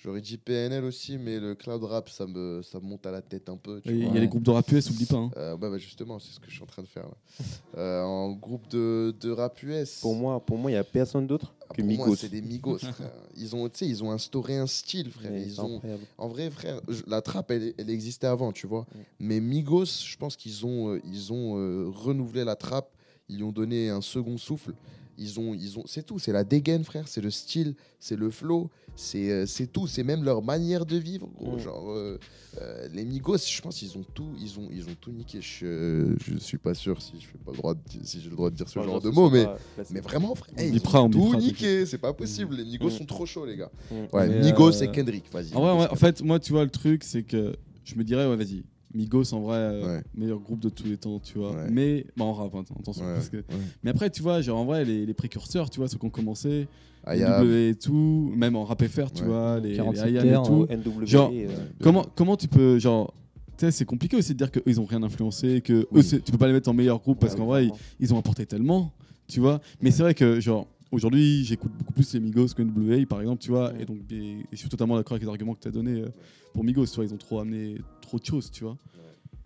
J'aurais 0.03 0.19
dit 0.19 0.37
PNL 0.37 0.83
aussi, 0.83 1.17
mais 1.17 1.39
le 1.39 1.55
cloud 1.55 1.81
rap, 1.85 2.09
ça 2.09 2.27
me, 2.27 2.61
ça 2.61 2.77
me 2.81 2.85
monte 2.85 3.05
à 3.05 3.11
la 3.11 3.21
tête 3.21 3.47
un 3.47 3.55
peu. 3.55 3.79
Il 3.85 4.03
y 4.13 4.17
a 4.17 4.19
les 4.19 4.27
groupes 4.27 4.43
de 4.43 4.51
rap 4.51 4.69
US, 4.69 4.89
oublie 4.89 5.05
pas. 5.05 5.15
hein. 5.15 5.31
Euh, 5.37 5.53
ouais, 5.55 5.69
bah, 5.69 5.77
justement, 5.77 6.19
c'est 6.19 6.33
ce 6.33 6.41
que 6.41 6.47
je 6.49 6.55
suis 6.55 6.63
en 6.63 6.65
train 6.65 6.81
de 6.81 6.87
faire 6.87 7.03
là. 7.03 7.15
Euh, 7.77 8.03
en 8.03 8.31
groupe 8.33 8.67
de, 8.69 9.15
de 9.19 9.31
rap 9.31 9.61
US. 9.63 9.99
Pour 10.01 10.13
moi, 10.15 10.39
pour 10.45 10.57
moi, 10.57 10.69
il 10.69 10.73
n'y 10.75 10.79
a 10.79 10.83
personne 10.83 11.25
d'autre 11.25 11.55
Ah, 11.61 11.73
que 11.73 11.81
pour 11.81 11.85
Migos. 11.89 12.15
c'est 12.17 12.29
des 12.29 12.41
Migos, 12.41 12.77
frère. 12.79 13.11
Ils 13.37 13.55
ont, 13.55 13.67
tu 13.69 13.79
sais, 13.79 13.87
ils 13.87 14.03
ont 14.03 14.11
instauré 14.11 14.57
un 14.57 14.67
style, 14.67 15.09
frère. 15.09 15.31
Mais 15.31 15.41
Ils 15.41 15.59
ont, 15.61 15.81
en 16.17 16.27
vrai, 16.27 16.51
frère, 16.51 16.81
la 17.07 17.21
trappe, 17.21 17.49
elle, 17.51 17.73
elle 17.77 17.89
existait 17.89 18.27
avant, 18.27 18.51
tu 18.51 18.67
vois. 18.67 18.81
Mm. 18.81 18.97
Mais 19.21 19.39
Migos, 19.39 19.85
je 20.05 20.17
pense 20.17 20.35
qu'ils 20.35 20.65
ont, 20.65 20.93
euh, 20.93 21.01
ils 21.05 21.31
ont 21.33 21.57
euh, 21.57 21.85
renouvelé 21.89 22.43
la 22.43 22.55
trappe. 22.55 22.89
Ils 23.29 23.37
lui 23.37 23.43
ont 23.43 23.51
donné 23.53 23.89
un 23.89 24.01
second 24.01 24.37
souffle. 24.37 24.73
Ils 25.17 25.39
ont, 25.39 25.53
ils 25.53 25.77
ont, 25.77 25.83
c'est 25.85 26.03
tout. 26.05 26.17
C'est 26.19 26.31
la 26.31 26.43
dégaine, 26.43 26.83
frère. 26.83 27.07
C'est 27.07 27.21
le 27.21 27.29
style, 27.29 27.75
c'est 27.99 28.15
le 28.15 28.29
flow, 28.31 28.69
c'est, 28.95 29.29
euh, 29.31 29.45
c'est 29.45 29.67
tout. 29.67 29.85
C'est 29.87 30.03
même 30.03 30.23
leur 30.23 30.41
manière 30.41 30.85
de 30.85 30.97
vivre, 30.97 31.29
gros. 31.35 31.55
Mm. 31.55 31.59
Genre, 31.59 31.91
euh, 31.91 32.19
euh, 32.61 32.87
les 32.93 33.05
Migos, 33.05 33.37
je 33.37 33.61
pense, 33.61 33.81
ils 33.81 33.95
ont 33.97 34.03
tout, 34.13 34.33
ils 34.39 34.59
ont, 34.59 34.67
ils 34.71 34.83
ont 34.89 34.95
tout 34.99 35.11
niqué. 35.11 35.39
Je, 35.41 35.65
euh, 35.65 36.15
je 36.25 36.37
suis 36.37 36.57
pas 36.57 36.73
sûr 36.73 37.01
si 37.01 37.13
je 37.19 37.27
fais 37.27 37.37
pas 37.37 37.51
le 37.51 37.57
droit, 37.57 37.73
de, 37.75 37.79
di- 37.87 37.99
si 38.07 38.21
j'ai 38.21 38.29
le 38.29 38.35
droit 38.35 38.49
de 38.49 38.55
dire 38.55 38.67
ce 38.67 38.79
genre 38.81 38.99
de 39.01 39.09
mots, 39.09 39.29
mais. 39.29 39.45
Mais 39.91 39.99
vraiment, 39.99 40.33
frère, 40.35 40.53
hey, 40.57 40.69
ils 40.69 40.73
bipera, 40.73 41.01
ont 41.03 41.05
on 41.05 41.09
tout 41.09 41.35
niqué, 41.35 41.85
c'est 41.85 41.97
pas 41.99 42.13
possible. 42.13 42.55
Les 42.55 42.65
Migos 42.65 42.87
Mm. 42.87 42.91
sont 42.97 43.05
trop 43.05 43.25
chauds, 43.25 43.45
les 43.45 43.55
gars. 43.57 43.71
Mm. 43.91 43.95
Ouais, 44.13 44.27
Mais, 44.29 44.39
Migos 44.41 44.81
euh, 44.81 44.85
et 44.85 44.91
Kendrick, 44.91 45.25
vas-y. 45.31 45.53
En 45.55 45.75
vrai, 45.77 45.95
fait, 45.95 46.21
moi, 46.23 46.39
tu 46.39 46.51
vois, 46.53 46.63
le 46.63 46.71
truc, 46.71 47.03
c'est 47.03 47.23
que 47.23 47.55
je 47.83 47.95
me 47.95 48.03
dirais, 48.03 48.25
ouais, 48.27 48.35
vas-y, 48.35 48.63
Migos, 48.93 49.33
en 49.33 49.41
vrai, 49.41 49.57
euh, 49.57 49.95
Ouais. 49.97 50.03
meilleur 50.15 50.39
groupe 50.39 50.59
de 50.59 50.69
tous 50.69 50.85
les 50.85 50.97
temps, 50.97 51.19
tu 51.19 51.37
vois. 51.37 51.51
Ouais. 51.51 51.69
Mais, 51.71 52.05
bah, 52.15 52.25
en 52.25 52.33
rap, 52.33 52.53
hein, 52.55 52.63
attention. 52.79 53.03
Ouais, 53.05 53.13
parce 53.15 53.29
que... 53.29 53.37
ouais. 53.37 53.43
Mais 53.83 53.89
après, 53.89 54.09
tu 54.09 54.21
vois, 54.21 54.41
genre, 54.41 54.59
en 54.59 54.65
vrai, 54.65 54.85
les, 54.85 55.05
les 55.05 55.13
précurseurs, 55.13 55.69
tu 55.69 55.79
vois, 55.79 55.87
ceux 55.87 55.97
qui 55.97 56.05
ont 56.05 56.09
commencé, 56.11 56.67
Ah, 57.05 57.17
W 57.17 57.69
et 57.69 57.75
tout, 57.75 58.31
même 58.35 58.55
en 58.55 58.63
rap 58.65 58.83
FR, 58.85 59.11
tu 59.11 59.23
Ouais. 59.23 59.27
vois, 59.29 59.59
les, 59.59 59.71
les 59.71 59.75
47 59.77 60.11
IAM 60.13 60.27
et 60.27 60.47
tout. 60.47 60.67
NW, 60.69 61.05
Genre, 61.05 61.31
euh, 61.33 61.47
Comment, 61.81 62.05
comment 62.15 62.37
tu 62.37 62.47
peux, 62.47 62.77
genre, 62.79 63.13
tu 63.57 63.65
sais, 63.65 63.71
c'est 63.71 63.85
compliqué 63.85 64.15
aussi 64.17 64.33
de 64.33 64.37
dire 64.37 64.51
qu'eux, 64.51 64.63
ils 64.65 64.79
ont 64.79 64.85
rien 64.85 65.01
influencé, 65.03 65.61
que 65.61 65.87
Oui. 65.91 66.01
eux, 66.01 66.21
tu 66.21 66.31
peux 66.31 66.37
pas 66.37 66.47
les 66.47 66.53
mettre 66.53 66.69
en 66.69 66.73
meilleur 66.73 66.99
groupe 66.99 67.19
parce 67.19 67.33
ouais, 67.33 67.39
qu'en 67.39 67.45
vrai, 67.45 67.69
ils 67.99 68.13
ont 68.13 68.17
apporté 68.19 68.45
tellement, 68.45 68.93
tu 69.27 69.39
vois. 69.39 69.59
Mais 69.81 69.91
c'est 69.91 70.03
vrai 70.03 70.13
que, 70.13 70.39
genre, 70.39 70.67
aujourd'hui, 70.93 71.43
j'écoute 71.43 71.71
beaucoup 71.77 71.93
plus 71.93 72.13
les 72.13 72.19
Migos 72.19 72.47
que 72.55 72.61
NWA, 72.61 73.05
par 73.05 73.19
exemple, 73.21 73.41
tu 73.41 73.49
vois. 73.51 73.71
Ouais. 73.73 73.81
Et 73.81 73.85
donc, 73.85 73.97
et, 74.11 74.15
et 74.39 74.45
je 74.51 74.57
suis 74.57 74.69
totalement 74.69 74.95
d'accord 74.95 75.13
avec 75.13 75.23
les 75.23 75.29
arguments 75.29 75.53
que 75.55 75.59
tu 75.61 75.67
as 75.67 75.71
donnés 75.71 76.01
euh, 76.01 76.09
pour 76.53 76.63
Migos, 76.63 76.85
tu 76.85 76.95
vois. 76.95 77.05
Ils 77.05 77.13
ont 77.13 77.17
trop 77.17 77.39
amené 77.39 77.77
trop 78.01 78.19
de 78.19 78.25
choses, 78.25 78.49
tu 78.51 78.63
vois. 78.63 78.77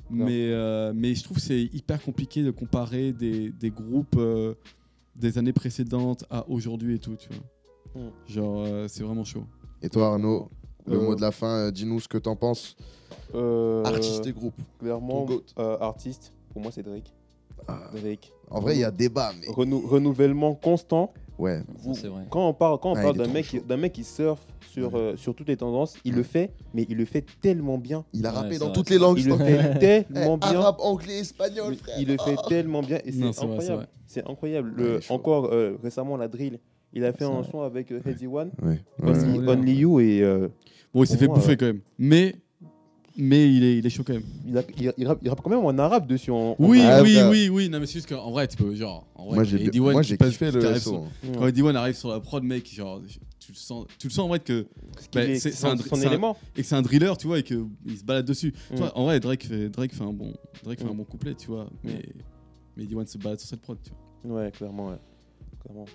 Mais, 0.09 0.51
euh, 0.51 0.93
mais 0.95 1.15
je 1.15 1.23
trouve 1.23 1.35
que 1.37 1.43
c'est 1.43 1.63
hyper 1.73 2.01
compliqué 2.01 2.41
de 2.41 2.51
comparer 2.51 3.11
des, 3.11 3.49
des 3.51 3.69
groupes 3.71 4.15
euh, 4.17 4.53
des 5.17 5.37
années 5.37 5.51
précédentes 5.51 6.23
à 6.29 6.47
aujourd'hui 6.49 6.95
et 6.95 6.99
tout, 6.99 7.15
tu 7.17 7.27
vois. 7.29 8.03
Genre, 8.27 8.63
euh, 8.65 8.87
c'est 8.87 9.03
vraiment 9.03 9.25
chaud. 9.25 9.43
Et 9.81 9.89
toi, 9.89 10.07
Arnaud, 10.13 10.49
le 10.85 10.95
Euh, 10.97 11.01
mot 11.01 11.15
de 11.15 11.19
la 11.21 11.31
fin, 11.31 11.57
euh, 11.67 11.71
dis-nous 11.71 11.99
ce 11.99 12.07
que 12.07 12.17
t'en 12.17 12.35
penses. 12.37 12.77
Euh, 13.35 13.83
Artiste 13.83 14.25
et 14.27 14.31
groupe. 14.31 14.55
Clairement, 14.79 15.25
euh, 15.59 15.77
artiste, 15.81 16.31
pour 16.53 16.61
moi, 16.61 16.71
c'est 16.71 16.83
Drake. 16.83 17.11
Ah, 17.67 17.89
Drake. 17.93 18.31
en 18.49 18.61
vrai, 18.61 18.75
il 18.77 18.79
y 18.79 18.83
a 18.85 18.91
débat, 18.91 19.33
mais. 19.41 19.47
Renou- 19.47 19.85
renouvellement 19.85 20.55
constant. 20.55 21.11
Ouais. 21.37 21.61
Vous- 21.79 21.93
c'est 21.93 22.07
vrai. 22.07 22.23
Quand 22.29 22.47
on 22.49 22.53
parle, 22.53 22.79
quand 22.79 22.91
on 22.91 22.95
Ah, 22.95 23.01
parle 23.03 23.17
d'un 23.17 23.27
mec, 23.27 23.65
d'un 23.67 23.77
mec 23.77 23.93
qui 23.93 24.03
surfe 24.03 24.39
sur, 24.71 24.93
Ouais. 24.93 24.99
euh, 24.99 25.17
sur 25.17 25.35
toutes 25.35 25.47
les 25.47 25.57
tendances, 25.57 25.95
il 26.03 26.11
Ouais. 26.13 26.17
le 26.17 26.23
fait, 26.23 26.51
mais 26.73 26.85
il 26.89 26.97
le 26.97 27.05
fait 27.05 27.23
tellement 27.41 27.77
bien. 27.77 28.05
Il 28.13 28.25
a 28.25 28.29
Ouais, 28.31 28.35
rappé 28.37 28.57
dans 28.57 28.65
vrai, 28.65 28.73
toutes 28.73 28.89
les 28.89 28.97
vrai. 28.97 29.05
langues. 29.07 29.19
Il 29.19 29.27
le 29.27 29.37
fait 29.37 29.43
Eh, 30.09 30.13
tellement 30.13 30.37
bien. 30.37 30.49
Arabe, 30.59 30.75
anglais, 30.79 31.19
espagnol, 31.19 31.73
Il- 31.73 31.77
frère. 31.79 31.95
Il 31.99 32.07
le 32.07 32.17
fait 32.17 32.35
tellement 32.49 32.81
bien 32.81 32.99
et 33.05 33.11
c'est 33.11 33.19
Non, 33.19 33.31
c'est 33.33 33.45
vrai, 33.45 33.57
c'est 33.59 33.71
incroyable. 33.71 33.75
vrai. 33.77 33.87
C'est 34.07 34.29
incroyable. 34.29 34.73
Le, 34.75 34.99
encore 35.09 35.45
euh, 35.51 35.77
récemment, 35.83 36.17
la 36.17 36.27
drill. 36.27 36.59
Il 36.93 37.03
a 37.05 37.11
fait 37.11 37.19
C'est 37.19 37.25
un 37.25 37.41
vrai. 37.41 37.49
son 37.51 37.61
avec 37.61 37.91
euh, 37.91 37.99
Heady 38.05 38.27
One. 38.27 38.51
Only, 39.03 39.73
You, 39.75 39.99
et 39.99 40.23
Bon, 40.93 41.03
il 41.03 41.07
s'est 41.07 41.17
fait 41.17 41.27
bouffer 41.27 41.57
quand 41.57 41.65
même. 41.67 41.81
Mais, 41.99 42.33
mais 43.17 43.51
il, 43.53 43.63
est, 43.63 43.77
il 43.79 43.85
est 43.85 43.89
chaud 43.89 44.03
quand 44.05 44.13
même. 44.13 44.23
il, 44.45 44.57
a- 44.57 44.63
il- 44.77 44.93
il 44.97 45.07
rappe, 45.07 45.41
quand 45.43 45.49
même 45.49 45.59
en 45.65 45.77
arabe 45.77 46.07
dessus. 46.07 46.31
En, 46.31 46.51
en 46.51 46.55
Oui, 46.59 46.81
Ah, 46.83 47.01
oui, 47.03 47.17
oui, 47.29 47.49
oui. 47.49 47.69
Non, 47.69 47.79
mais 47.79 47.85
c'est 47.85 47.93
juste 47.93 48.09
qu'en 48.09 48.31
vrai, 48.31 48.47
tu 48.47 48.57
peux, 48.57 48.73
genre, 48.75 49.07
en 49.15 49.25
vrai, 49.25 49.35
Moi, 49.35 49.43
quand 49.43 49.49
j'ai 50.03 50.17
kiffé 50.17 50.51
le 50.51 50.65
arrive 50.65 50.77
SO. 50.81 50.89
sur- 50.89 50.93
arabe. 50.99 51.09
Quand 51.39 51.47
Eddie 51.47 51.61
One 51.61 51.75
arrive 51.75 51.95
sur 51.95 52.09
la 52.09 52.19
prod, 52.19 52.43
mec, 52.43 52.71
genre, 52.73 53.01
tu 53.39 53.51
le 53.51 53.57
sens, 53.57 53.85
tu 53.97 54.07
le 54.07 54.11
sens 54.13 54.25
en 54.25 54.27
vrai 54.27 54.39
que, 54.39 54.65
Bah, 55.13 55.23
est- 55.23 55.35
c'est- 55.39 55.65
un 55.65 55.77
son, 55.77 55.83
son 55.95 56.01
élément. 56.01 56.37
et 56.55 56.61
que 56.61 56.67
c'est 56.67 56.75
un 56.75 56.81
driller, 56.81 57.13
tu 57.17 57.27
vois, 57.27 57.39
et 57.39 57.43
qu'il 57.43 57.65
se 57.97 58.03
balade 58.03 58.25
dessus. 58.25 58.53
Tu 58.69 58.73
Mm. 58.73 58.77
vois, 58.77 58.97
en 58.97 59.05
vrai, 59.05 59.19
Drake 59.19 59.45
fait, 59.45 59.69
Drake 59.69 59.93
fait 59.93 60.03
un 60.03 60.13
bon, 60.13 60.33
Drake 60.63 60.79
fait 60.79 60.85
Mm. 60.85 60.89
un 60.89 60.95
bon 60.95 61.03
couplet, 61.05 61.33
tu 61.35 61.47
vois. 61.47 61.69
Mais, 61.83 62.01
mais 62.75 62.83
Eddie 62.83 62.95
One 62.95 63.07
se 63.07 63.17
balade 63.17 63.39
sur 63.39 63.47
cette 63.49 63.61
prod, 63.61 63.77
tu 63.83 63.91
vois. 64.25 64.41
Ouais, 64.43 64.51
clairement. 64.51 64.89
Ouais. 64.89 64.97
clairement. 65.63 65.85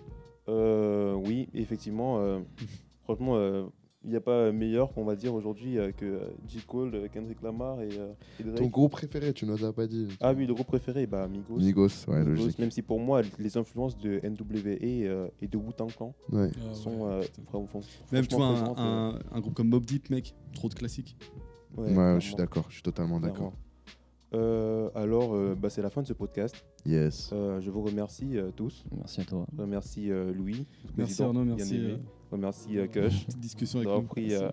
Euh, 0.48 1.14
oui, 1.14 1.48
effectivement. 1.54 2.18
euh, 2.20 2.40
franchement, 3.04 3.34
euh, 3.36 3.64
Il 4.04 4.10
n'y 4.10 4.16
a 4.16 4.20
pas 4.20 4.50
meilleur 4.50 4.92
qu'on 4.92 5.04
va 5.04 5.14
dire 5.14 5.32
aujourd'hui 5.32 5.78
euh, 5.78 5.92
que 5.92 6.04
euh, 6.04 6.20
J. 6.48 6.58
Cole, 6.66 6.92
euh, 6.94 7.06
Kendrick 7.08 7.40
Lamar 7.40 7.80
et, 7.82 7.88
euh, 7.98 8.12
et 8.40 8.42
Drake. 8.42 8.56
Ton 8.58 8.66
groupe 8.66 8.92
préféré, 8.92 9.32
tu 9.32 9.46
nous 9.46 9.64
as 9.64 9.72
pas 9.72 9.86
dit. 9.86 10.08
Ah 10.20 10.32
oui, 10.32 10.44
le 10.46 10.54
groupe 10.54 10.66
préféré, 10.66 11.06
bah 11.06 11.28
Migos. 11.28 11.58
Migos, 11.58 11.88
ouais, 12.08 12.18
Migos, 12.24 12.42
logique. 12.42 12.58
même 12.58 12.72
si 12.72 12.82
pour 12.82 12.98
moi, 12.98 13.22
les 13.38 13.56
influences 13.56 13.96
de 13.96 14.20
NWA 14.24 14.76
euh, 15.08 15.28
et 15.40 15.46
de 15.46 15.56
Wu-Tang 15.56 15.86
Clan 15.94 16.14
Ouais. 16.32 16.50
Ah 16.68 16.74
sont 16.74 16.90
ouais, 17.06 17.12
euh, 17.12 17.22
vraiment- 17.50 17.66
font- 17.68 17.80
Même 18.10 18.26
tu 18.26 18.34
franchement 18.34 18.54
vois, 18.54 18.74
présentes, 18.74 18.78
un, 18.80 19.20
un- 19.32 19.36
un 19.36 19.40
groupe 19.40 19.54
comme 19.54 19.68
Mob 19.68 19.84
Deep, 19.84 20.10
mec, 20.10 20.34
trop 20.52 20.68
de 20.68 20.74
classiques. 20.74 21.16
euh, 21.78 21.94
Ouais, 22.14 22.20
je 22.20 22.26
suis 22.26 22.34
d'accord, 22.34 22.64
je 22.70 22.74
suis 22.74 22.82
totalement 22.82 23.20
d'accord. 23.20 23.52
Euh, 24.34 24.88
alors, 24.94 25.34
euh, 25.34 25.54
bah, 25.54 25.68
c'est 25.70 25.82
la 25.82 25.90
fin 25.90 26.02
de 26.02 26.06
ce 26.08 26.14
podcast. 26.14 26.56
Yes. 26.86 27.30
Euh, 27.32 27.60
je 27.60 27.70
vous 27.70 27.82
remercie 27.82 28.36
euh, 28.38 28.50
tous. 28.56 28.82
Merci 28.96 29.20
à 29.20 29.24
toi. 29.24 29.46
Euh, 29.60 30.32
Louis. 30.32 30.66
Merci 30.96 31.22
Arnaud, 31.22 31.44
merci. 31.44 31.98
Remercie 32.32 32.78
euh, 32.78 32.86
Kush 32.86 33.26
discussion 33.38 33.80
d'avoir 33.80 34.02
pris, 34.04 34.34
euh, 34.34 34.48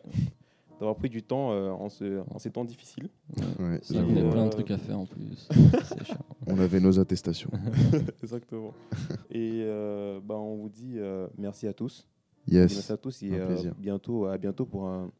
d'avoir 0.79 0.95
pris 0.95 1.09
du 1.09 1.23
temps 1.23 1.51
euh, 1.51 1.71
en, 1.71 1.89
ce, 1.89 2.21
en 2.33 2.39
ces 2.39 2.51
temps 2.51 2.65
difficiles. 2.65 3.09
Ouais, 3.59 3.79
Il 3.89 3.95
y 3.95 3.99
avait 3.99 4.29
plein 4.29 4.45
de 4.45 4.49
trucs 4.51 4.71
à 4.71 4.77
faire 4.77 4.99
en 4.99 5.05
plus. 5.05 5.47
C'est 5.83 6.05
chiant. 6.05 6.17
On 6.47 6.59
avait 6.59 6.79
nos 6.79 6.99
attestations. 6.99 7.51
Exactement. 8.23 8.73
et 9.29 9.61
euh, 9.63 10.19
bah, 10.23 10.35
on 10.35 10.55
vous 10.57 10.69
dit 10.69 10.93
euh, 10.97 11.27
merci 11.37 11.67
à 11.67 11.73
tous. 11.73 12.07
Yes. 12.47 12.73
Merci 12.73 12.91
à 12.91 12.97
tous 12.97 13.23
et 13.23 13.31
un 13.31 13.39
euh, 13.39 13.47
plaisir. 13.47 13.73
bientôt, 13.77 14.25
à 14.25 14.37
bientôt 14.37 14.65
pour 14.65 14.87
un, 14.87 15.11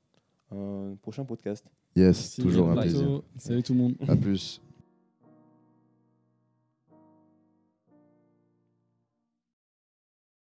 un 0.52 0.95
prochain 1.02 1.26
podcast. 1.26 1.65
Yes, 1.95 2.06
Merci, 2.17 2.41
toujours 2.41 2.69
un 2.69 2.76
plaisir. 2.78 3.22
Salut 3.38 3.63
tout 3.63 3.74
le 3.74 3.80
monde. 3.80 3.95
À 4.08 4.15
plus. 4.15 4.62